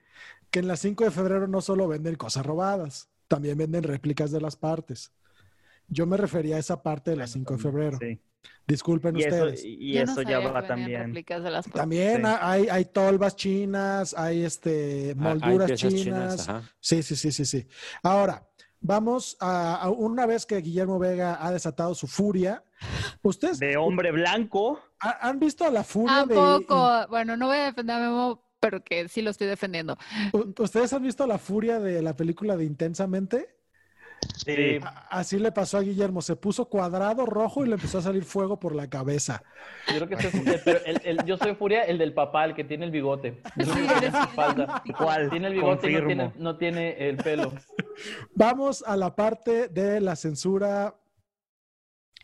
[0.51, 4.41] que en la 5 de febrero no solo venden cosas robadas, también venden réplicas de
[4.41, 5.11] las partes.
[5.89, 7.99] Yo me refería a esa parte de la 5 de febrero.
[8.01, 8.21] Sí.
[8.67, 9.65] Disculpen Y eso, ustedes.
[9.65, 11.13] y Yo no eso ya va también.
[11.13, 12.29] de las También Sí.
[12.41, 16.49] hay, hay tolvas chinas, hay este, Hay- molduras hay chinas.
[16.49, 16.71] ajá.
[16.81, 17.67] Sí, sí, sí, sí, sí.
[18.03, 18.47] Ahora,
[18.89, 22.63] vamos a, a una vez que Guillermo Vega ha desatado su furia.
[23.23, 24.79] ¿Ustedes De hombre blanco.
[25.01, 26.35] ha- han visto a la furia de...
[26.35, 29.97] Tampoco, bueno, no voy a defender a Memo, pero que sí lo estoy defendiendo.
[30.59, 33.49] ¿Ustedes han visto la furia de la película de Intensamente?
[34.37, 34.79] Sí.
[34.83, 36.23] A- Así le pasó a Guillermo.
[36.23, 39.43] Se puso cuadrado rojo y le empezó a salir fuego por la cabeza.
[39.93, 42.55] Yo creo que soy, el- pero el- el- yo soy Furia, el del papá, el
[42.55, 43.41] que tiene el bigote.
[43.57, 44.83] El único que falta.
[44.97, 45.29] ¿Cuál?
[45.31, 47.53] Tiene el bigote y no tiene, no tiene el pelo.
[48.35, 50.95] Vamos a la parte de la censura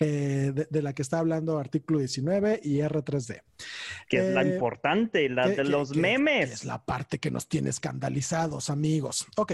[0.03, 3.43] eh, de, de la que está hablando artículo 19 y R3D.
[4.09, 6.51] Que es la Eh, importante, la que- de que- los que- memes.
[6.51, 9.27] es la parte que nos tiene escandalizados, amigos.
[9.37, 9.53] Ok.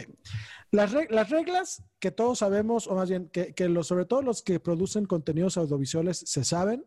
[0.70, 4.22] Las, reg- las reglas que todos sabemos, o más bien que, que los, sobre todo
[4.22, 6.86] los que producen contenidos audiovisuales se saben,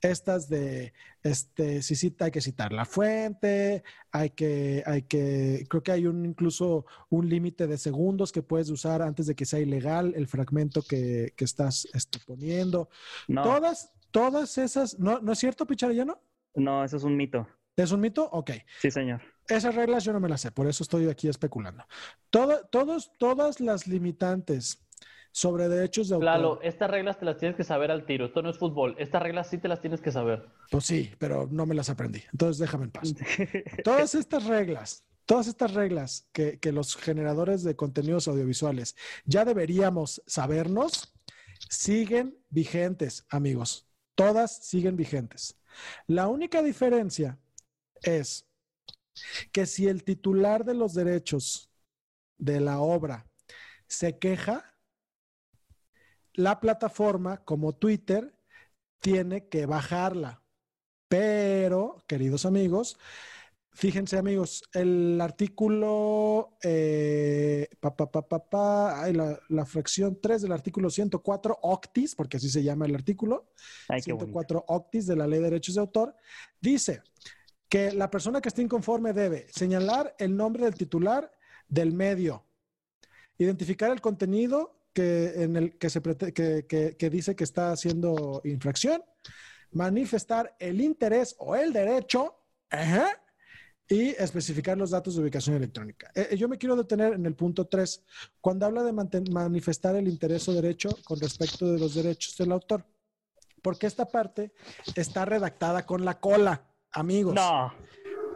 [0.00, 0.92] estas de,
[1.22, 6.06] este, si cita, hay que citar la fuente, hay que, hay que, creo que hay
[6.06, 10.26] un incluso un límite de segundos que puedes usar antes de que sea ilegal el
[10.26, 12.88] fragmento que, que estás este, poniendo.
[13.26, 16.20] No, Todas, todas esas, ¿no, ¿no es cierto, Picharellano?
[16.54, 17.46] no, eso es un mito.
[17.76, 18.28] ¿Es un mito?
[18.32, 18.50] Ok.
[18.80, 19.20] Sí, señor.
[19.46, 21.84] Esas reglas yo no me las sé, por eso estoy aquí especulando.
[22.30, 24.84] Todo- todos, todas las limitantes
[25.32, 26.24] sobre derechos de autor.
[26.24, 28.26] Lalo, estas reglas te las tienes que saber al tiro.
[28.26, 28.94] Esto no es fútbol.
[28.98, 30.46] Estas reglas sí te las tienes que saber.
[30.70, 32.22] Pues sí, pero no me las aprendí.
[32.32, 33.14] Entonces déjame en paz.
[33.84, 40.22] Todas estas reglas, todas estas reglas que, que los generadores de contenidos audiovisuales ya deberíamos
[40.26, 41.14] sabernos,
[41.68, 43.86] siguen vigentes, amigos.
[44.14, 45.58] Todas siguen vigentes.
[46.06, 47.38] La única diferencia
[48.02, 48.46] es
[49.52, 51.70] que si el titular de los derechos
[52.38, 53.26] de la obra
[53.86, 54.67] se queja,
[56.38, 58.32] la plataforma como Twitter
[59.00, 60.40] tiene que bajarla.
[61.08, 62.96] Pero, queridos amigos,
[63.72, 70.42] fíjense amigos, el artículo, eh, pa, pa, pa, pa, pa, ay, la, la fracción 3
[70.42, 73.50] del artículo 104 octis, porque así se llama el artículo,
[73.88, 74.26] Ay, qué bonito.
[74.26, 76.14] 104 octis de la ley de derechos de autor,
[76.60, 77.02] dice
[77.68, 81.32] que la persona que esté inconforme debe señalar el nombre del titular
[81.66, 82.46] del medio,
[83.38, 87.70] identificar el contenido que, en el, que, se prete- que, que- que dice que está
[87.70, 89.00] haciendo infracción,
[89.70, 92.34] manifestar el interés o el derecho
[92.70, 93.08] ajá,
[93.88, 96.10] y especificar los datos de ubicación electrónica.
[96.16, 98.02] Eh, yo me quiero detener en el punto 3,
[98.40, 102.84] cuando habla de manifestar el interés o derecho con respecto de los derechos del autor,
[103.62, 104.52] porque esta parte
[104.96, 107.34] está redactada con la cola, amigos.
[107.36, 107.72] No,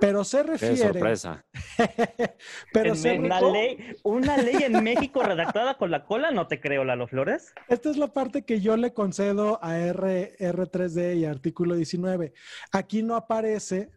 [0.02, 0.76] Pero se Qué refiere.
[0.78, 1.44] sorpresa.
[2.72, 6.60] pero En se una ley, una ley en México redactada con la cola, no te
[6.60, 7.52] creo, Lalo Flores.
[7.68, 12.32] Esta es la parte que yo le concedo a R, R3D y artículo 19.
[12.72, 13.90] Aquí no aparece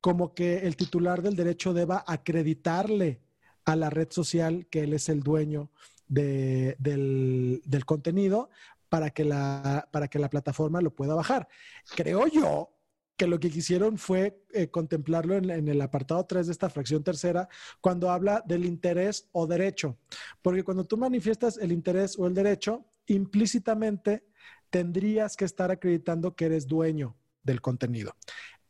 [0.00, 3.20] como que el titular del derecho deba acreditarle
[3.64, 5.70] a la red social que él es el dueño
[6.06, 8.50] de- del, del contenido
[8.88, 11.48] para que, la, para que la plataforma lo pueda bajar.
[11.96, 12.70] Creo yo
[13.16, 17.48] que lo que quisieron fue eh, contemplarlo en, el apartado 3 de esta fracción tercera
[17.80, 19.98] cuando habla del interés o derecho.
[20.42, 24.24] Porque cuando tú manifiestas el interés o el derecho, implícitamente
[24.70, 28.16] tendrías que estar acreditando que eres dueño del contenido.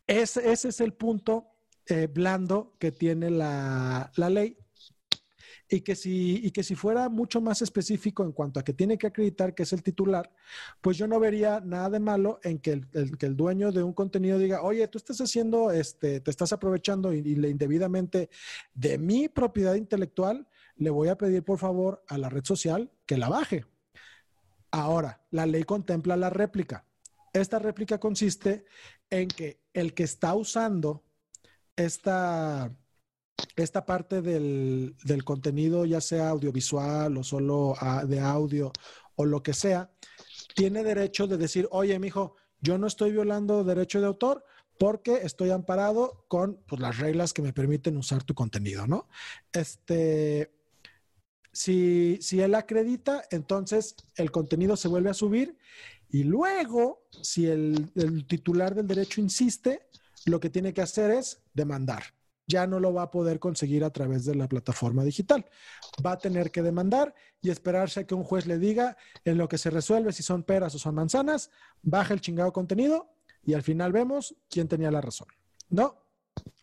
[0.07, 1.49] Ese, ese es el punto
[1.87, 4.59] eh, blando que tiene la, la ley.
[5.69, 8.99] Y que, si, y que si fuera mucho más específico en cuanto a que tiene
[8.99, 10.31] que acreditar que es el titular,
[10.81, 13.95] pues yo no vería nada de malo en que el, que el dueño de un
[13.95, 18.29] contenido diga, oye, tú estás haciendo, este, te estás aprovechando indebidamente
[18.75, 20.47] de mi propiedad intelectual,
[20.77, 23.65] le voy a pedir por favor a la red social que la baje.
[24.71, 26.85] Ahora, la ley contempla la réplica.
[27.33, 28.65] Esta réplica consiste
[29.09, 31.05] en que el que está usando
[31.77, 32.73] esta,
[33.57, 37.77] esta parte del, contenido, ya sea audiovisual o solo
[38.07, 38.73] de audio
[39.17, 39.91] o lo que sea,
[40.55, 44.45] tiene derecho de decir, oye, mijo, yo no estoy violando derecho de autor
[44.79, 49.09] porque estoy amparado con pues, las reglas que me permiten usar tu contenido, ¿no?
[49.53, 50.53] Este,
[51.53, 55.57] si, él acredita, entonces el contenido se vuelve a subir
[56.09, 59.87] y luego, si el titular del derecho insiste,
[60.27, 62.05] lo que tiene que hacer es demandar.
[62.47, 65.47] Ya no lo va a poder conseguir a través de la plataforma digital.
[66.05, 69.49] Va a tener que demandar y esperarse a que un juez le diga en lo
[69.49, 71.51] que se resuelve si son peras o son manzanas,
[71.83, 75.29] baja el chingado contenido y al final vemos quién tenía la razón.
[75.71, 76.04] ¿No?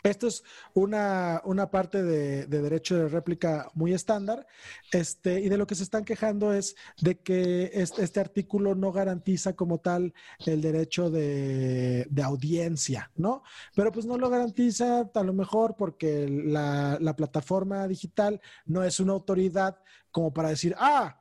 [0.04, 0.43] Esto es
[0.74, 4.47] una, una parte de, de derecho de réplica muy estándar,
[4.91, 9.54] este, y de lo que se están quejando es de que este, artículo no garantiza
[9.54, 10.14] como tal
[10.45, 13.43] el derecho de, audiencia, ¿no?
[13.76, 18.99] Pero pues no lo garantiza a lo mejor porque la, la plataforma digital no es
[18.99, 19.78] una autoridad
[20.12, 21.20] como para decir, ah,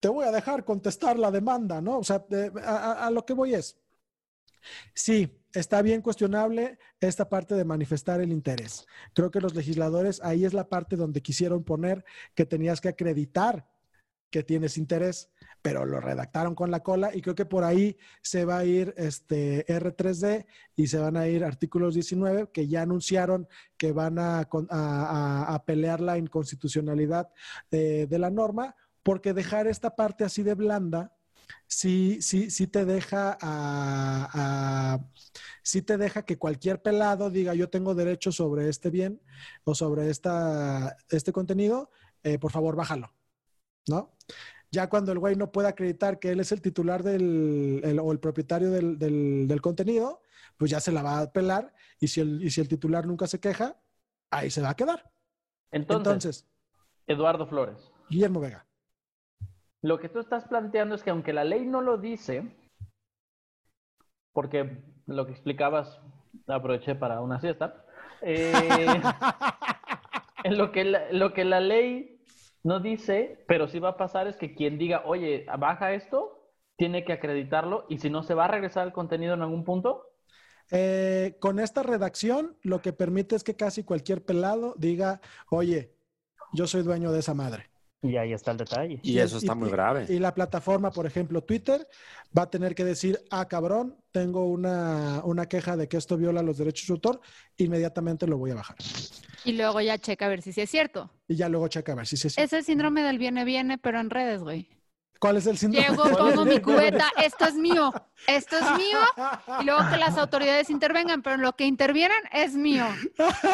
[0.00, 1.98] te voy a dejar contestar la demanda, ¿no?
[1.98, 2.24] O sea,
[2.64, 3.78] a lo que voy es,
[4.94, 8.86] sí, está bien cuestionable esta parte de manifestar el interés.
[9.14, 13.66] Creo que los legisladores, ahí es la parte donde quisieron poner que tenías que acreditar
[14.30, 15.30] que tienes interés,
[15.62, 18.92] pero lo redactaron con la cola y creo que por ahí se va a ir
[18.96, 23.46] este R3D y se van a ir artículos 19 que ya anunciaron
[23.76, 24.40] que van a,
[24.70, 27.30] a- a pelear la inconstitucionalidad
[27.70, 28.74] eh, de la norma,
[29.04, 31.12] porque dejar esta parte así de blanda
[31.66, 34.28] sí, sí, sí te deja a,
[34.94, 35.10] a-
[35.62, 39.20] sí te deja que cualquier pelado diga yo tengo derecho sobre este bien
[39.64, 41.90] o sobre esta, este contenido,
[42.22, 43.12] eh, por favor bájalo,
[43.88, 44.16] ¿no?
[44.70, 48.10] Ya cuando el güey no puede acreditar que él es el titular del, el- o
[48.12, 50.20] el propietario del, del- del contenido,
[50.56, 53.26] pues ya se la va a pelar y si, el, y si el titular nunca
[53.26, 53.80] se queja,
[54.30, 55.10] ahí se va a quedar.
[55.70, 56.46] Entonces, Entonces,
[57.06, 57.78] Eduardo Flores,
[58.08, 58.66] Guillermo Vega.
[59.84, 62.42] Lo que tú estás planteando es que aunque la ley no lo dice,
[64.32, 66.00] porque lo que explicabas,
[66.46, 67.84] aproveché para una siesta,
[68.22, 68.50] eh,
[70.50, 72.18] lo que la, lo que la ley
[72.62, 77.04] no dice, pero sí va a pasar es que quien diga, oye, baja esto, tiene
[77.04, 80.14] que acreditarlo y si no, se va a regresar al contenido en algún punto.
[80.70, 85.20] Eh, con esta redacción, lo que permite es que casi cualquier pelado diga,
[85.50, 85.92] oye,
[86.54, 87.73] yo soy dueño de esa madre.
[88.04, 89.00] Y ahí está el detalle.
[89.02, 90.04] Y eso está muy grave.
[90.10, 91.88] Y la plataforma, por ejemplo, Twitter,
[92.36, 96.42] va a tener que decir, ah, cabrón, tengo una, una queja de que esto viola
[96.42, 97.20] los derechos de autor,
[97.56, 98.76] inmediatamente lo voy a bajar.
[99.44, 101.10] Y luego ya checa a ver si sí es cierto.
[101.26, 103.78] Y ya luego checa a ver si sí es Es el síndrome del viene, viene,
[103.78, 104.68] pero en redes, güey.
[105.24, 105.88] ¿Cuál es el síndrome?
[105.88, 107.90] Llego, pongo mi cubeta, esto es mío,
[108.26, 108.98] esto es mío,
[109.58, 112.84] y luego que las autoridades intervengan, pero en lo que intervienen es mío.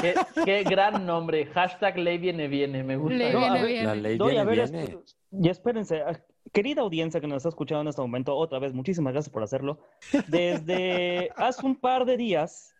[0.00, 0.14] Qué,
[0.44, 1.46] qué gran nombre.
[1.46, 2.82] Hashtag ley viene, viene.
[2.82, 3.16] Me gusta.
[3.16, 3.86] Le No, a viene ver, bien.
[3.86, 4.96] La ley Doy, a viene, ver, viene.
[4.96, 6.20] esp- y espérense, ah,
[6.52, 9.78] querida audiencia que nos está escuchando en este momento, otra vez, muchísimas gracias por hacerlo.
[10.26, 12.74] Desde hace un par de días,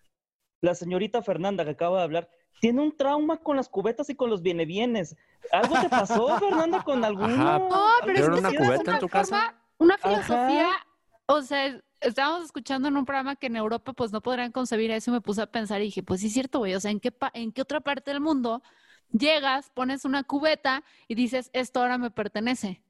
[0.63, 2.29] la señorita Fernanda que acaba de hablar,
[2.61, 5.17] tiene un trauma con las cubetas y con los viene bienes.
[5.53, 7.27] ¿Algo te pasó, Fernanda, con alguno?
[7.49, 7.59] Ajá.
[7.59, 9.37] No, pero es ¿Pero que una cubeta es en tu casa?
[9.41, 10.09] forma- Una Ajá.
[10.09, 10.69] filosofía,
[11.27, 15.11] o sea, estábamos escuchando en un programa que en Europa pues no podrían concebir eso
[15.11, 17.01] y me puse a pensar y dije, pues sí es cierto, güey, o sea, ¿en
[17.01, 18.63] qué, pa- ¿en qué otra parte del mundo
[19.13, 22.83] llegas, pones una cubeta y dices, esto ahora me pertenece?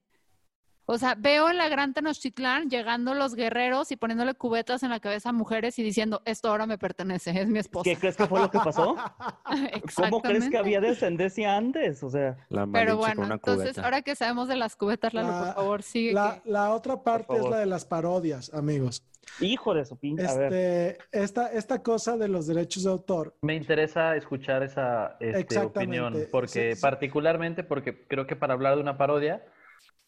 [0.92, 4.98] O sea, veo en la gran Tenochtitlán llegando los guerreros y poniéndole cubetas en la
[4.98, 7.84] cabeza a mujeres y diciendo, esto ahora me pertenece, es mi esposa.
[7.88, 8.96] ¿Qué crees que fue lo que pasó?
[9.94, 12.02] ¿Cómo crees que había descendencia antes?
[12.02, 13.84] O sea, La Pero bueno, entonces, cubeta.
[13.84, 16.12] ahora que sabemos de las cubetas, Lalo, La- por favor, sigue.
[16.12, 19.04] La, que- la otra parte es la de las parodias, amigos.
[19.40, 20.26] hijo de su pinche.
[20.26, 25.16] A ver, Este, esta, esta cosa de los derechos de autor, Me interesa escuchar esa
[25.20, 26.80] este, opinión, porque Sí, sí.
[26.82, 29.44] particularmente porque creo que para hablar de una parodia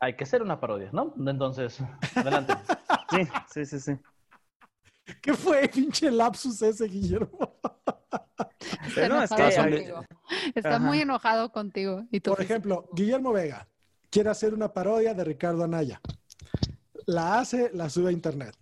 [0.02, 1.14] hay que ser una parodia, ¿no?
[1.16, 1.78] Entonces,
[2.16, 2.54] adelante.
[3.10, 3.92] sí, sí, sí, sí.
[5.20, 7.38] ¿qué fue pinche lapsus ese, Guillermo?
[8.88, 10.04] Está no, es enojado que- contigo.
[10.56, 12.04] Está muy enojado contigo.
[12.10, 13.68] Y tú Por ejemplo, Guillermo Vega
[14.10, 16.00] quiere hacer una parodia de Ricardo Anaya.
[17.06, 18.56] La hace, la sube a internet.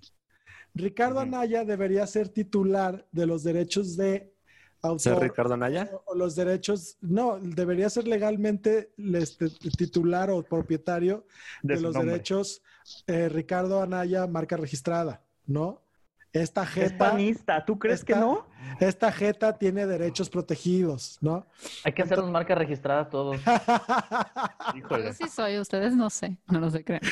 [0.75, 1.21] Ricardo.
[1.21, 4.30] Anaya debería ser titular de los derechos de
[4.99, 5.19] ¿Ser.
[5.19, 5.91] Ricardo Anaya?
[6.07, 11.27] o los derechos, no, debería ser legalmente este, titular o propietario
[11.63, 12.13] de, los nombre.
[12.13, 12.63] derechos
[13.07, 15.83] eh, Ricardo Anaya, marca registrada, ¿no?
[16.33, 18.47] Esta Es jeta, panista, ¿tú crees que no?
[18.81, 21.47] Esta jeta tiene derechos protegidos, ¿no?
[21.85, 23.37] Hay que hacernos marca registrada todos.
[24.75, 25.13] Yo Híjole.
[25.15, 27.03] sí soy, ustedes no sé, no lo sé creer.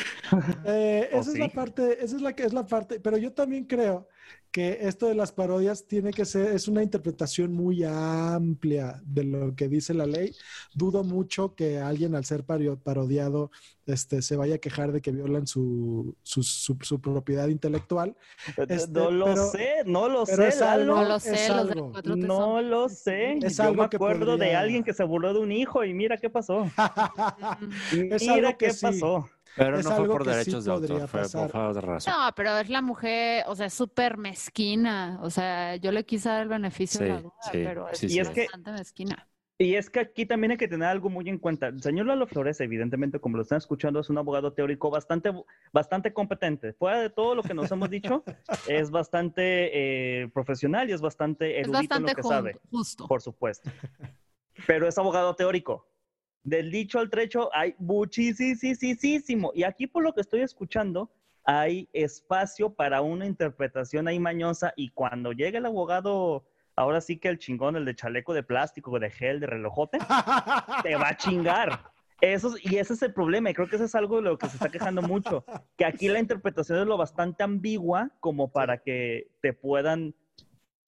[0.64, 3.32] Eh, ¿O esa es la parte, esa es la que es la parte, pero yo
[3.32, 4.08] también creo
[4.50, 9.54] que esto de las parodias tiene que ser, es una interpretación muy amplia de lo
[9.54, 10.34] que dice la ley.
[10.74, 13.50] Dudo mucho que alguien al ser parodiado
[13.86, 18.16] este, se vaya a quejar de que violan su, su, su- su propiedad intelectual.
[18.56, 20.36] Este, no lo pero- sé, no lo sé,
[20.84, 21.92] No lo sé, los algo.
[22.16, 23.38] No son- lo sé.
[23.42, 25.94] Es Yo algo me que acuerdo de alguien que se burló de un hijo y
[25.94, 26.66] mira qué pasó.
[27.92, 28.12] Mm.
[28.12, 28.86] Es mira algo que qué sí.
[28.86, 29.28] pasó.
[29.56, 32.12] Pero Es no fue por sí derechos de autor, fue por otra razón.
[32.12, 35.18] No, pero es la mujer, o sea, es súper mezquina.
[35.22, 37.98] O sea, yo le quise dar el beneficio de la Sí, duda, sí, pero es
[37.98, 38.16] sí, sí.
[38.16, 39.28] Y es que- bastante mezquina.
[39.60, 41.66] Y es que aquí también hay que tener algo muy en cuenta.
[41.66, 45.32] El señor Lalo Flores, evidentemente, como lo están escuchando, es un abogado teórico bastante,
[45.72, 46.74] bastante competente.
[46.74, 48.22] Fuera de todo lo que nos hemos dicho,
[48.68, 53.08] es bastante eh, profesional y es bastante Es erudito en bastante lo que sabe, justo.
[53.08, 53.68] por supuesto.
[54.64, 55.88] Pero es abogado teórico.
[56.44, 59.50] Del dicho al trecho hay muchísimo.
[59.56, 61.10] Y aquí, por lo que estoy escuchando,
[61.42, 64.72] hay espacio para una interpretación ahí mañosa.
[64.76, 66.44] Y cuando llegue el abogado,
[66.78, 69.98] ahora sí que el chingón, el de chaleco de plástico, de gel, de relojote,
[70.82, 71.82] te va a chingar.
[72.20, 74.38] Eso, es- y ese es el problema, y creo que eso es algo de lo
[74.38, 75.44] que se está quejando mucho,
[75.76, 80.14] que aquí la interpretación es lo bastante ambigua como para que te puedan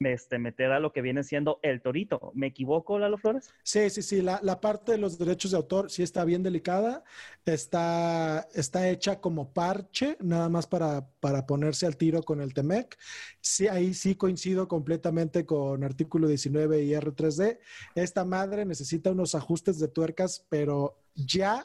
[0.01, 2.33] este, meter a lo que viene siendo el torito.
[2.35, 3.51] ¿Me equivoco, Lalo Flores?
[3.63, 4.23] Sí, sí, sí.
[4.23, 7.05] La, la parte de los derechos de autor sí está bien delicada.
[7.45, 12.97] Está, está hecha como parche, nada más para, para ponerse al tiro con el TEMEC.
[13.41, 17.59] Sí, ahí sí coincido completamente con artículo 19 y R3D.
[17.95, 21.63] Esta madre necesita unos ajustes de tuercas, pero ya,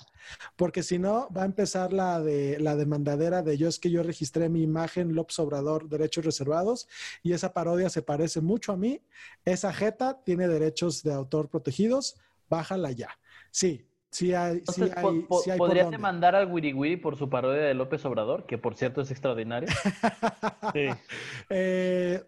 [0.55, 4.03] porque si no va a empezar la de la demandadera de yo es que yo
[4.03, 6.87] registré mi imagen López Obrador derechos reservados
[7.23, 9.01] y esa parodia se parece mucho a mí.
[9.45, 12.15] Esa jeta tiene derechos de autor protegidos,
[12.49, 13.09] bájala ya.
[13.51, 15.97] Sí, sí hay, Entonces, hay, po- sí hay por ¿podrían dónde.
[15.97, 19.69] demandar al Wiri Wiri por su parodia de López Obrador, que por cierto es extraordinario?
[20.73, 20.87] Sí.
[21.49, 22.23] Eh,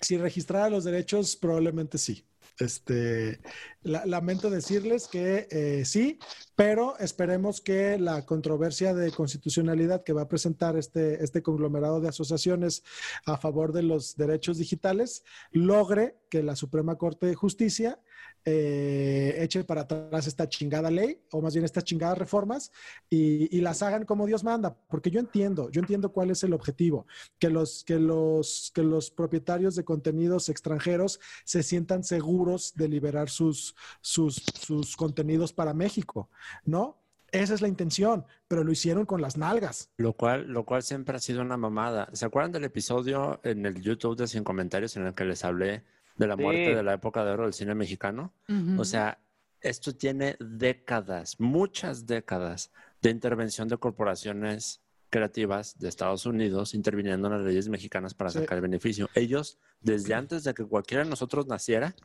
[0.00, 2.24] si registrara los derechos, probablemente sí.
[2.60, 3.40] Este,
[3.82, 6.18] la- lamento decirles que eh, sí,
[6.56, 12.08] pero esperemos que la controversia de constitucionalidad que va a presentar este, este conglomerado de
[12.08, 12.82] asociaciones
[13.24, 17.98] a favor de los derechos digitales logre que la Suprema Corte de Justicia
[18.44, 22.72] eh, para atrás esta chingada ley, o más bien estas chingadas reformas,
[23.08, 26.52] y, y las hagan como Dios manda, porque yo entiendo, yo entiendo cuál es el
[26.52, 27.06] objetivo
[27.38, 33.28] que los, que los, que los propietarios de contenidos extranjeros se sientan seguros de liberar
[33.28, 36.30] sus, sus, sus contenidos para México,
[36.64, 36.96] ¿no?
[37.32, 39.88] Esa es la intención, pero lo hicieron con las nalgas.
[39.98, 42.08] Lo cual, lo cual siempre ha sido una mamada.
[42.12, 45.84] ¿Se acuerdan del episodio en el YouTube de Sin Comentarios en el que les hablé
[46.16, 46.42] de la Sí.
[46.42, 48.32] muerte de la época de oro del cine mexicano?
[48.78, 49.18] O sea,
[49.60, 52.70] esto tiene décadas, muchas décadas
[53.02, 54.80] de intervención de corporaciones
[55.10, 58.38] creativas de Estados Unidos interviniendo en las leyes mexicanas para Sí.
[58.38, 59.08] sacar beneficio.
[59.14, 61.96] Ellos, desde antes de que cualquiera de nosotros naciera,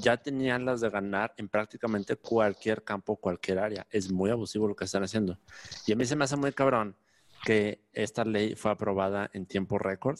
[0.00, 3.86] ya tenían las de ganar en prácticamente cualquier campo, cualquier área.
[3.90, 5.38] Es muy abusivo lo que están haciendo.
[5.86, 6.96] Y a mí se me hace muy cabrón
[7.44, 10.18] que esta ley fue aprobada en tiempo récord,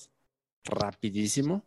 [0.64, 1.64] rapidísimo,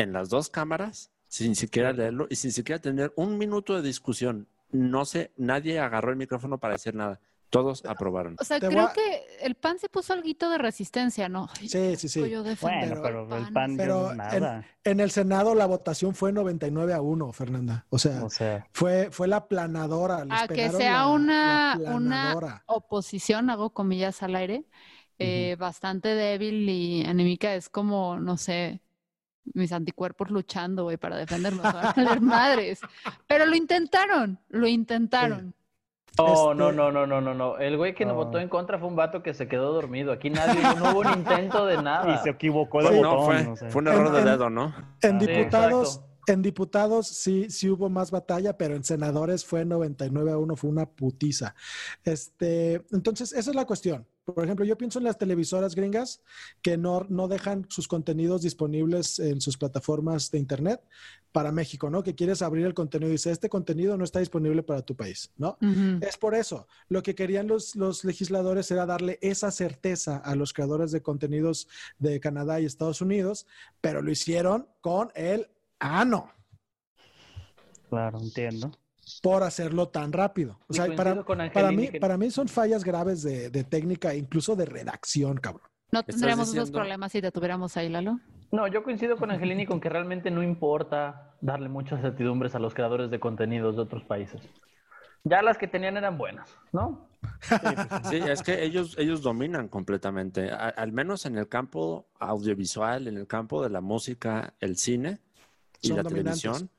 [0.00, 4.48] en las dos cámaras, sin siquiera leerlo y sin siquiera tener un minuto de discusión.
[4.72, 7.20] No sé, nadie agarró el micrófono para decir nada.
[7.50, 8.36] Todos aprobaron.
[8.38, 11.48] O sea, Te creo a- que el pan se puso algo de resistencia, ¿no?
[11.60, 12.30] Ay, Sí, sí, sí.
[12.30, 14.64] yo Bueno, pero el pan Pero no es nada.
[14.84, 17.86] En el Senado la votación fue 99 a 1, Fernanda.
[17.90, 20.24] O sea, O sea, fue, fue la planadora.
[20.24, 22.62] les A que sea la- una- la una-.
[22.66, 24.64] Oposición, hago comillas al aire,
[25.18, 28.80] eh, bastante débil y anémica, es como, no sé,
[29.54, 32.80] mis anticuerpos luchando, güey, para defendernos, a madres.
[33.26, 35.54] Pero lo intentaron, lo intentaron.
[36.18, 37.58] No, Este- no, no, no, no, no, no.
[37.58, 38.16] El güey que nos Ah.
[38.16, 40.12] votó en contra fue un vato que se quedó dormido.
[40.12, 42.22] Aquí nadie, no hubo un intento de y nada.
[42.22, 42.96] se equivocó de Sí.
[42.96, 43.12] botón.
[43.18, 43.70] No, fue, o sea.
[43.70, 44.74] fue un error En- de dedo, ¿no?
[45.02, 46.00] En Ah, diputados.
[46.26, 50.70] En diputados sí, sí hubo más batalla, pero en senadores fue 99 a 1, fue
[50.70, 51.54] una putiza.
[52.04, 54.06] Este, entonces, esa es la cuestión.
[54.24, 56.22] Por ejemplo, yo pienso en las televisoras gringas
[56.62, 60.80] que no, no dejan sus contenidos disponibles en sus plataformas de internet
[61.32, 62.02] para México, ¿no?
[62.02, 65.30] Que quieres abrir el contenido y dice, este contenido no está disponible para tu país,
[65.36, 65.56] ¿no?
[66.00, 66.66] Es por eso.
[66.88, 71.68] Lo que querían los, los legisladores era darle esa certeza a los creadores de contenidos
[71.98, 73.46] de Canadá y Estados Unidos,
[73.80, 75.48] pero lo hicieron con el
[75.80, 76.30] ano
[77.88, 78.70] Claro, entiendo.
[79.22, 80.60] por hacerlo tan rápido.
[80.68, 84.66] O sea, para, para, mí, para mí son fallas graves de, de técnica, incluso de
[84.66, 85.68] redacción, cabrón.
[85.90, 86.78] No ¿Estás tendríamos esos diciendo?
[86.78, 88.20] problemas si te tuviéramos ahí, Lalo.
[88.52, 92.74] No, yo coincido con Angelini con que realmente no importa darle muchas certidumbres a los
[92.74, 94.40] creadores de contenidos de otros países.
[95.24, 97.08] Ya las que tenían eran buenas, ¿no?
[98.04, 103.18] Sí, es que ellos, ellos dominan completamente, a- al menos en el campo audiovisual, en
[103.18, 105.18] el campo de la música, el cine
[105.82, 106.70] y la televisión.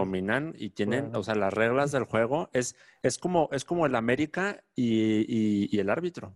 [0.00, 3.94] Dominan y tienen, o sea, las reglas del juego es, es como, es como el
[3.94, 6.34] América y, y- y el árbitro.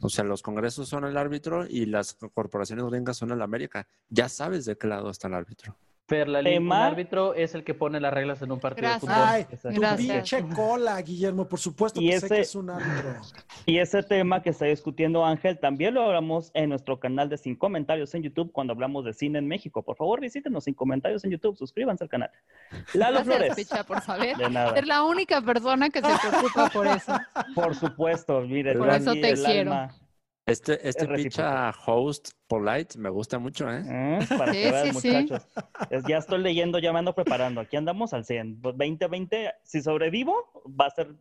[0.00, 3.86] O sea, los congresos son el árbitro y las corporaciones gringas son el América.
[4.10, 5.76] Ya sabes de qué lado está el árbitro.
[6.08, 9.02] Fer, la ley, un árbitro es el que pone las reglas en un partido Gracias.
[9.02, 9.28] de fútbol.
[9.28, 9.80] Ay, Exacto.
[9.80, 13.20] tu pinche cola, Guillermo, por supuesto Y que sé ese- que es un árbitro.
[13.66, 17.54] Y ese tema que está discutiendo Ángel también lo hablamos en nuestro canal de Sin
[17.54, 19.82] Comentarios en YouTube cuando hablamos de cine en México.
[19.82, 22.30] Por favor, visítenos Sin Comentarios en YouTube, suscríbanse al canal.
[22.94, 23.54] Lalo Gracias, Flores.
[23.56, 24.36] Picha, por saber.
[24.36, 24.72] De nada.
[24.72, 27.12] Eres la única persona que se preocupa por eso.
[27.54, 29.72] Por supuesto, mire, Por eso te el quiero.
[29.72, 29.94] alma,
[30.52, 33.82] Este, este Es picha host polite me gusta mucho, ¿eh?
[33.86, 34.18] ¿eh?
[34.36, 35.08] Para Sí, que vean, sí, sí.
[35.10, 35.48] muchachos.
[35.90, 37.60] Es- ya estoy leyendo, ya me ando preparando.
[37.62, 38.60] Aquí andamos al 100.
[38.60, 40.34] 2020, si sobrevivo,
[40.78, 41.14] va a ser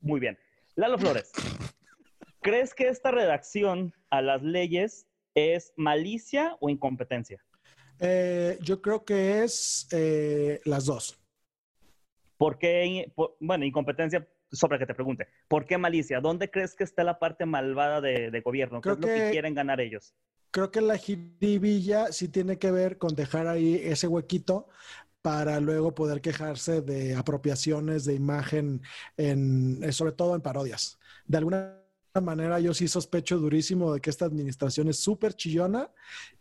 [0.00, 0.38] muy bien.
[0.74, 1.32] Lalo Flores,
[2.40, 7.44] ¿crees que esta redacción a las leyes es malicia o incompetencia?
[8.00, 11.18] Eh, yo creo que es eh, las dos.
[12.38, 16.20] ¿Por qué, por- bueno, incompetencia sobre que te pregunte, ¿por qué malicia?
[16.20, 18.80] ¿Dónde crees que está la parte malvada de, de gobierno?
[18.80, 20.14] ¿Qué Creo es lo que que- quieren ganar ellos?
[20.50, 24.66] Creo que la jiribilla sí tiene que ver con dejar ahí ese huequito
[25.20, 28.80] para luego poder quejarse de apropiaciones de imagen,
[29.18, 30.98] en, eh, sobre todo en parodias.
[31.26, 31.74] De alguna
[32.22, 35.90] manera yo sí sospecho durísimo de que esta administración es súper chillona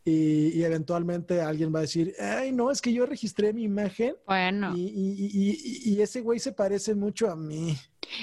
[0.06, 4.16] y, y eventualmente alguien va a decir, ay, no, es que yo registré mi imagen
[4.26, 7.78] Bueno, y, y- y- y- y ese güey se parece mucho a mí.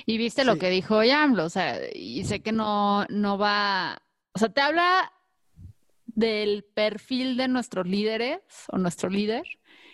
[0.07, 4.39] Y viste lo que dijo AMLO, o sea, y sé que no, no va, o
[4.39, 5.13] sea, te habla
[6.07, 9.45] del perfil de nuestros líderes o nuestro líder.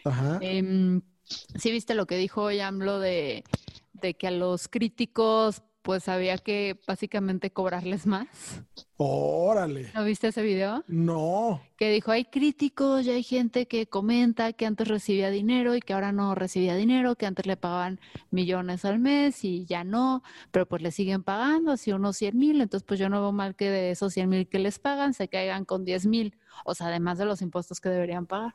[0.04, 0.38] Ajá.
[0.40, 3.44] Em, sí viste lo que dijo hoy AMLO de,
[3.92, 8.62] de que a los críticos pues había que básicamente cobrarles más.
[8.96, 9.90] Órale.
[9.94, 10.84] ¿No viste ese video?
[10.86, 11.62] No.
[11.76, 15.94] Que dijo, hay críticos y hay gente que comenta que antes recibía dinero y que
[15.94, 17.98] ahora no recibía dinero, que antes le pagaban
[18.30, 22.60] millones al mes y ya no, pero pues le siguen pagando, así unos 100 mil,
[22.60, 25.28] entonces pues yo no veo mal que de esos 100 mil que les pagan se
[25.28, 28.54] caigan con 10 mil, o sea, además de los impuestos que deberían pagar.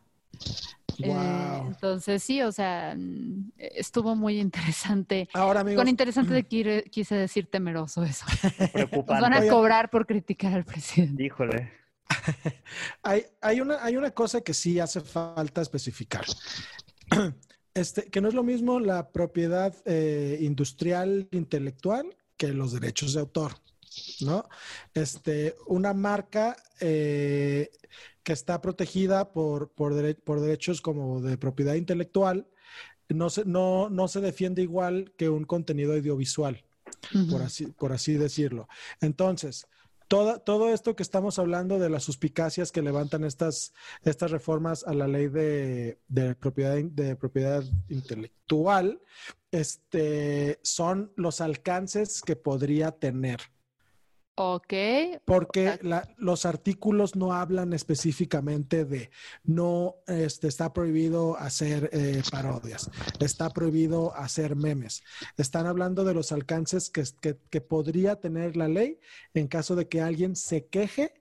[0.99, 5.29] Eh, entonces sí, o sea, mm, estuvo muy interesante.
[5.33, 8.25] Ahora, amigos, Con interesante quise, quise decir temeroso eso.
[8.43, 9.47] Nos van Preocupante.
[9.47, 11.23] a cobrar por criticar al presidente.
[11.23, 11.71] Híjole.
[13.01, 16.25] Hay, hay, una, hay una cosa que sí hace falta especificar.
[17.75, 23.19] Este, que no es lo mismo la propiedad eh, industrial intelectual que los derechos de
[23.19, 23.51] autor,
[24.21, 24.47] ¿no?
[24.93, 27.69] Este, una marca eh,
[28.23, 32.47] que está protegida por, por, dere- por derechos como de propiedad intelectual
[33.09, 36.63] no se, no, no se defiende igual que un contenido audiovisual
[37.29, 38.67] por así, por así decirlo.
[38.99, 39.67] Entonces,
[40.07, 43.73] toda, todo esto que estamos hablando de las suspicacias que levantan estas,
[44.03, 49.01] estas reformas a la ley de, de propiedad, de propiedad intelectual,
[49.51, 53.39] este, son los alcances que podría tener.
[54.37, 54.73] Ok,
[55.23, 59.09] Porque la- los artículos no hablan específicamente de
[59.45, 62.89] no este, está prohibido hacer eh, parodias,
[63.21, 65.03] está prohibido hacer memes.
[65.37, 68.99] Están hablando de los alcances que, que- que podría tener la ley
[69.33, 71.13] en caso de que alguien se queje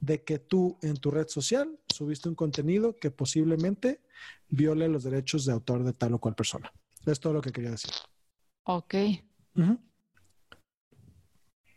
[0.00, 4.00] de que tú en tu red social subiste un contenido que posiblemente
[4.48, 6.72] viole los derechos de autor de tal o cual persona.
[7.04, 7.92] Es todo lo que quería decir.
[8.64, 8.94] ok.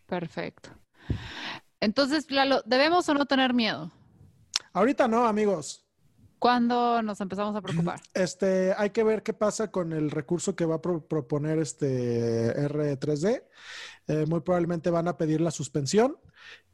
[0.07, 0.69] Perfecto.
[1.79, 3.91] Entonces, Lalo, ¿debemos o no tener miedo?
[4.73, 5.83] Ahorita no, amigos.
[6.39, 7.99] ¿Cuándo nos empezamos a preocupar?
[8.13, 12.53] Este, hay que ver qué pasa con el recurso que va a pro- proponer este
[12.67, 13.43] R3D.
[14.07, 16.17] Eh, muy probablemente van a pedir la suspensión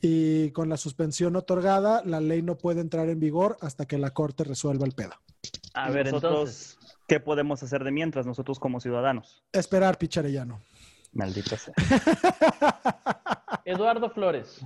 [0.02, 4.12] y con la suspensión otorgada, la ley no puede entrar en vigor hasta que la
[4.12, 5.14] corte resuelva el pedo.
[5.74, 6.78] A ¿Y ver, nosotros entonces,
[7.08, 9.44] qué podemos hacer de mientras nosotros como ciudadanos?
[9.54, 10.62] Esperar, picharellano.
[11.14, 11.74] Maldita sea.
[13.66, 14.66] Eduardo Flores,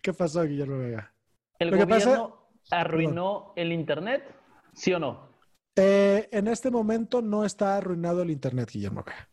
[0.00, 1.12] ¿Qué pasó, Guillermo Vega?
[1.58, 4.24] ¿el Lo que pasa- gobierno arruinó el Internet?
[4.72, 5.28] ¿Sí o no?
[5.76, 9.28] Eh, en este momento no está arruinado el Internet, Guillermo Vega.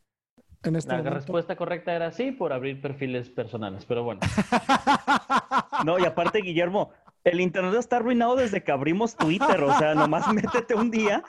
[0.64, 1.16] En este La momento.
[1.20, 4.22] respuesta correcta era sí por abrir perfiles personales, pero bueno.
[5.86, 6.92] No, y aparte, Guillermo,
[7.24, 9.62] el internet está arruinado desde que abrimos Twitter.
[9.64, 11.24] O sea, nomás métete un día,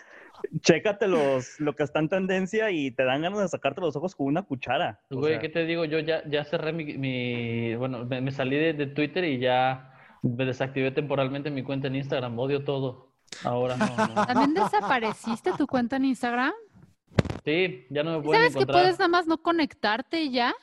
[0.61, 4.14] chécate los, lo que está en tendencia y te dan ganas de sacarte los ojos
[4.14, 5.01] con una cuchara.
[5.11, 5.84] O Güey, sea, ¿qué te digo?
[5.84, 9.93] Yo ya, ya cerré mi, mi- bueno, me, me salí de, de Twitter y ya
[10.22, 12.39] me desactivé temporalmente mi cuenta en Instagram.
[12.39, 13.12] Odio todo.
[13.45, 14.26] Ahora no, no.
[14.26, 16.53] ¿También desapareciste tu cuenta en Instagram?
[17.45, 18.82] Sí, ya no me ¿Y pueden ¿Sabes que encontrar.
[18.82, 20.55] puedes nada más no conectarte y ya?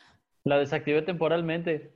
[0.43, 1.94] La desactivé temporalmente.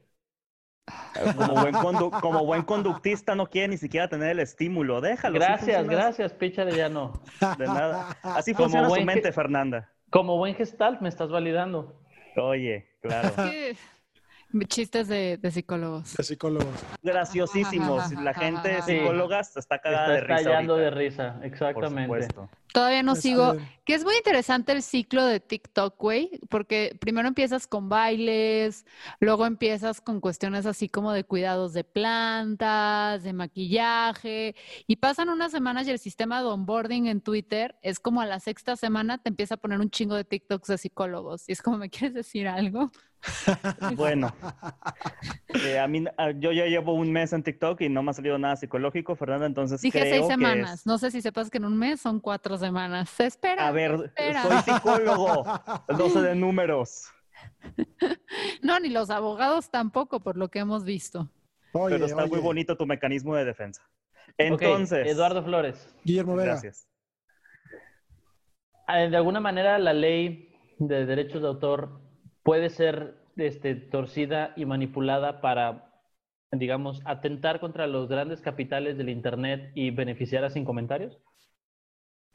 [1.36, 5.02] Como, buen condu- como buen conductista no quiere ni siquiera tener el estímulo.
[5.02, 5.36] Déjalo.
[5.36, 7.14] Gracias, gracias, Pichare, ya no.
[7.58, 8.18] De nada.
[8.24, 9.90] Así Como funciona su mente, Fernanda.
[10.10, 12.02] Como buen gestalt me estás validando.
[12.36, 13.30] Oye, claro.
[14.58, 16.18] ¿Qué, Chistes de, de psicólogos.
[16.18, 16.90] De psicólogos.
[17.02, 18.12] Graciosísimos.
[18.12, 18.82] Ajá, La gente ajá.
[18.82, 20.52] psicóloga está cagada Está de risa.
[20.52, 21.96] estallando ahorita, de risa, por exactamente.
[21.96, 22.50] supuesto.
[22.74, 23.54] Todavía no Está sigo.
[23.54, 23.70] bien.
[23.86, 28.86] Que es muy interesante el ciclo de TikTok, güey, porque primero empiezas con bailes,
[29.20, 34.56] luego empiezas con cuestiones así como de cuidados de plantas, de maquillaje,
[34.88, 38.40] y pasan unas semanas y el sistema de onboarding en Twitter es como a la
[38.40, 41.50] sexta semana te empieza a poner un chingo de TikToks de psicólogos.
[41.50, 42.92] Y es como, ¿me quieres decir algo?
[43.96, 44.34] Bueno,
[45.66, 48.14] eh, a mí, a- yo ya llevo un mes en TikTok y no me ha
[48.14, 50.80] salido nada psicológico, Fernanda, entonces Dije creo seis que semanas.
[50.82, 53.10] es- No sé si sepas que en un mes son cuatro semanas.
[53.10, 53.68] Se espera.
[53.68, 54.44] A ver, espera.
[54.44, 55.44] soy psicólogo,
[55.90, 57.10] no sé de números,
[58.62, 61.30] No, ni los abogados tampoco, por lo que hemos visto.
[61.74, 63.82] Oye, pero está muy bonito tu mecanismo de defensa.
[64.38, 65.94] Entonces, Eduardo Flores.
[66.04, 66.52] Guillermo Vega.
[66.54, 66.88] gracias.
[68.88, 70.50] Eh, De alguna manera la ley
[70.80, 72.02] de derechos de autor
[72.44, 75.92] puede ser este, torcida y manipulada para,
[76.52, 81.20] digamos, atentar contra los grandes capitales del Internet y beneficiar a sin comentarios.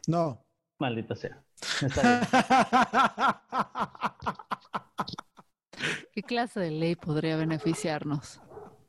[0.06, 0.44] No.
[0.78, 1.42] Maldita sea.
[1.82, 2.20] Está bien.
[6.12, 8.40] ¿Qué clase de ley podría beneficiarnos?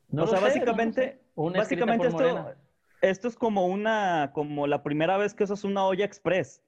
[0.09, 1.57] No o sea, sé, básicamente, no sé.
[1.57, 2.55] Básicamente esto,
[3.01, 6.63] esto es como una, como la primera vez que usas una olla express.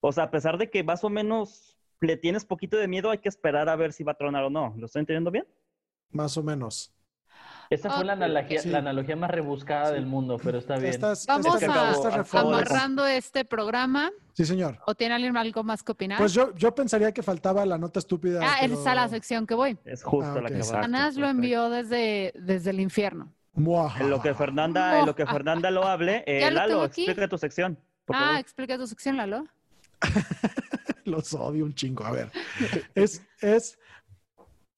[0.00, 3.18] O sea, a pesar de que más o menos le tienes poquito de miedo, hay
[3.18, 4.74] que esperar a ver si va a tronar o no.
[4.76, 5.46] ¿Lo estoy entendiendo bien?
[6.10, 6.92] Más o menos.
[7.70, 8.70] Esta fue la analogía, Sí.
[8.70, 9.94] la analogía más rebuscada Sí.
[9.94, 10.86] del mundo, pero está bien.
[10.88, 12.60] Estas, Vamos que estas- acabo- reformas.
[12.64, 14.78] de- Amarrando este programa, Sí, señor.
[14.86, 16.16] ¿o tiene alguien algo más que opinar?
[16.16, 18.40] Pues yo, yo pensaría que faltaba la nota estúpida.
[18.42, 19.76] ah, pero- esa es la sección que voy.
[19.84, 20.54] Es justo Ah, la ok.
[20.54, 20.80] que va.
[20.80, 23.34] Anás lo envió desde, desde el infierno.
[23.52, 24.02] Muaja.
[24.02, 27.36] En lo que Fernanda, en lo que Fernanda lo hable, eh, lo Lalo, explica tu
[27.36, 27.78] sección.
[28.08, 28.38] Ah, favor.
[28.40, 29.44] explica tu sección, Lalo.
[31.16, 32.04] Los odio un chingo.
[32.04, 32.30] A ver.
[32.94, 33.78] Es, es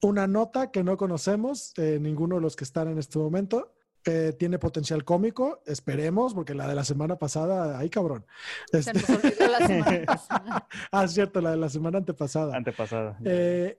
[0.01, 3.73] una nota que no conocemos, eh, ninguno de los que están en este momento.
[4.03, 8.25] Eh, tiene potencial cómico, esperemos, porque la de la semana pasada, ay cabrón.
[8.71, 10.67] Se Este- nos olvidó la semana pasada.
[10.91, 12.55] ah, cierto, la de la semana antepasada.
[12.57, 13.19] Antepasada.
[13.23, 13.77] Eh,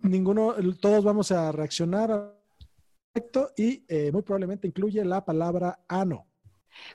[0.00, 2.34] ninguno, todos vamos a reaccionar al
[3.14, 6.26] respecto y eh, muy probablemente incluye la palabra ano.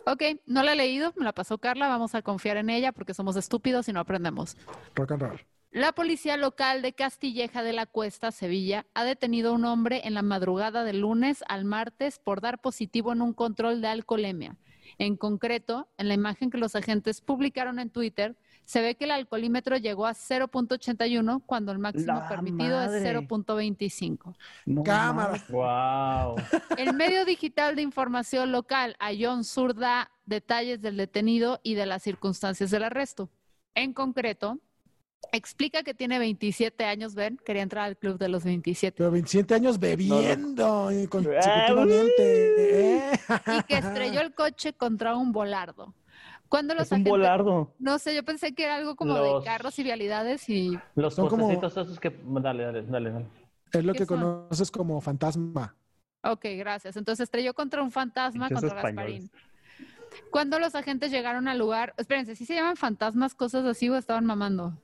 [0.05, 3.13] Ok, no la he leído, me la pasó Carla, vamos a confiar en ella porque
[3.13, 4.57] somos estúpidos y no aprendemos.
[4.95, 5.45] Rock and roll.
[5.75, 10.13] La policía local de Castilleja de la Cuesta, Sevilla, ha detenido a un hombre en
[10.13, 14.55] la madrugada del lunes al martes por dar positivo en un control de alcoholemia.
[14.97, 19.11] En concreto, en la imagen que los agentes publicaron en Twitter, se ve que el
[19.11, 22.97] alcoholímetro llegó a 0.81 cuando el máximo ¡La permitido madre!
[22.97, 24.35] es 0.25.
[24.65, 25.43] No Cámara.
[25.49, 26.35] Wow.
[26.77, 32.01] El medio digital de información local, Ayón Sur, da detalles del detenido y de las
[32.03, 33.29] circunstancias del arresto.
[33.75, 34.59] En concreto,
[35.31, 39.53] explica que tiene 27 años, ven, quería entrar al club de los 27, Pero 27
[39.53, 42.97] años bebiendo y consecutivamente.
[42.97, 43.11] ¿eh?
[43.59, 45.93] y que estrelló el coche contra un volardo.
[46.55, 47.73] Cuando los Es un volardo.
[47.79, 51.13] No sé, yo pensé que era algo como Los- de carros y vialidades y Los
[51.13, 52.17] Son como- esos que...
[52.23, 53.11] Dale, dale, dale.
[53.11, 53.25] dale.
[53.73, 54.19] Es lo ¿Qué que son?
[54.21, 55.75] conoces como fantasma.
[56.23, 56.95] Ok, gracias.
[56.95, 59.29] Entonces estrelló contra un fantasma, contra españoles.
[59.29, 59.31] Gasparín.
[60.31, 64.25] Cuando los agentes llegaron al lugar, espérense, ¿sí se llaman fantasmas, cosas así o estaban
[64.25, 64.77] mamando?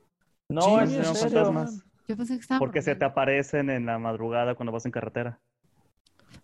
[0.49, 1.86] No, Sí, es no, fantasmas.
[2.05, 5.39] Yo pensé que estaban Porque se te aparecen en la madrugada cuando vas en carretera.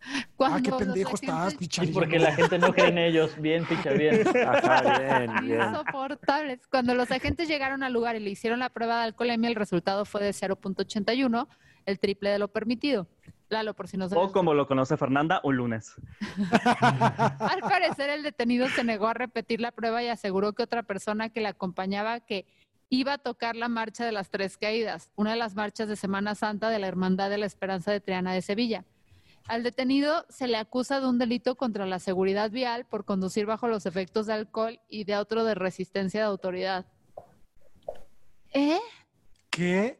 [0.01, 1.93] Ah, Cuando qué los pendejo estás, Y picharilla.
[1.93, 3.39] porque la gente no cree en ellos.
[3.41, 4.21] Bien, picha, bien.
[4.47, 5.61] Ajá, bien, bien.
[5.61, 6.59] Insoportables.
[6.67, 10.05] Cuando los agentes llegaron al lugar y le hicieron la prueba de alcoholemia, el resultado
[10.05, 11.47] fue de 0.81,
[11.85, 13.07] el triple de lo permitido.
[13.49, 14.31] Lalo, por si no O sabes.
[14.31, 15.93] como lo conoce Fernanda, un lunes.
[16.51, 21.29] Al parecer, el detenido se negó a repetir la prueba y aseguró que otra persona
[21.29, 22.45] que le acompañaba que
[22.89, 26.35] iba a tocar la marcha de las tres caídas, una de las marchas de Semana
[26.35, 28.85] Santa de la Hermandad de la Esperanza de Triana de Sevilla.
[29.47, 33.67] Al detenido se le acusa de un delito contra la seguridad vial por conducir bajo
[33.67, 36.85] los efectos de alcohol y de otro de resistencia de autoridad.
[38.53, 38.79] ¿Eh?
[39.49, 39.99] ¿Qué?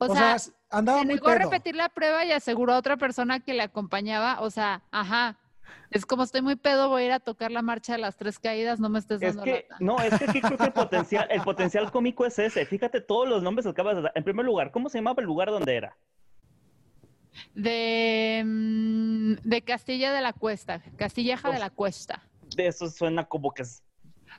[0.00, 2.78] O, O, sea, sea, andaba se muy negó a repetir la prueba y aseguró a
[2.78, 4.40] otra persona que le acompañaba.
[4.40, 5.38] O sea, ajá.
[5.90, 8.38] Es como estoy muy pedo, voy a ir a tocar la marcha de las tres
[8.38, 9.76] caídas, no me estés Es dando que, lata.
[9.80, 12.64] no, es que aquí creo que el potencial, el potencial cómico es ese.
[12.66, 14.12] Fíjate todos los nombres que acabas de dar.
[14.14, 15.96] En primer lugar, ¿cómo se llamaba el lugar donde era?
[17.54, 22.22] De, mm, de Castilla de la Cuesta, Castilleja de la Cuesta.
[22.56, 23.82] De eso suena como que es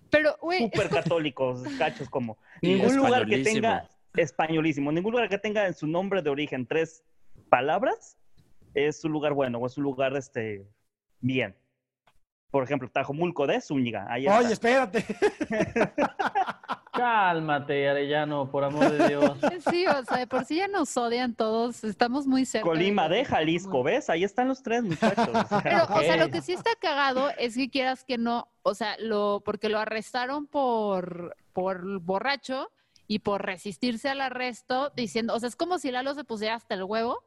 [0.09, 2.37] Pero, güey, súper católicos, cachos, como.
[2.61, 7.03] Ningún lugar que tenga, españolísimo, ningún lugar que tenga en su nombre de origen tres
[7.49, 8.17] palabras
[8.73, 10.65] es un lugar bueno o es un lugar, este,
[11.19, 11.55] bien.
[12.51, 14.05] Por ejemplo, Tajomulco de Zúñiga.
[14.09, 14.39] Ahí está.
[14.39, 15.05] Oye, espérate.
[16.91, 19.37] Cálmate, Arellano, por amor de Dios.
[19.69, 22.67] Sí, o sea, de por sí ya nos odian todos, estamos muy cerca.
[22.67, 24.09] Colima de Jalisco, ¿ves?
[24.09, 25.29] Ahí están los tres muchachos.
[25.29, 28.49] o sea, Pero, o sea, lo que sí está cagado es que quieras que no,
[28.63, 32.69] o sea, lo, porque lo arrestaron por, por borracho
[33.07, 36.75] y por resistirse al arresto, diciendo, o sea, es como si Lalo se pusiera hasta
[36.75, 37.23] el huevo.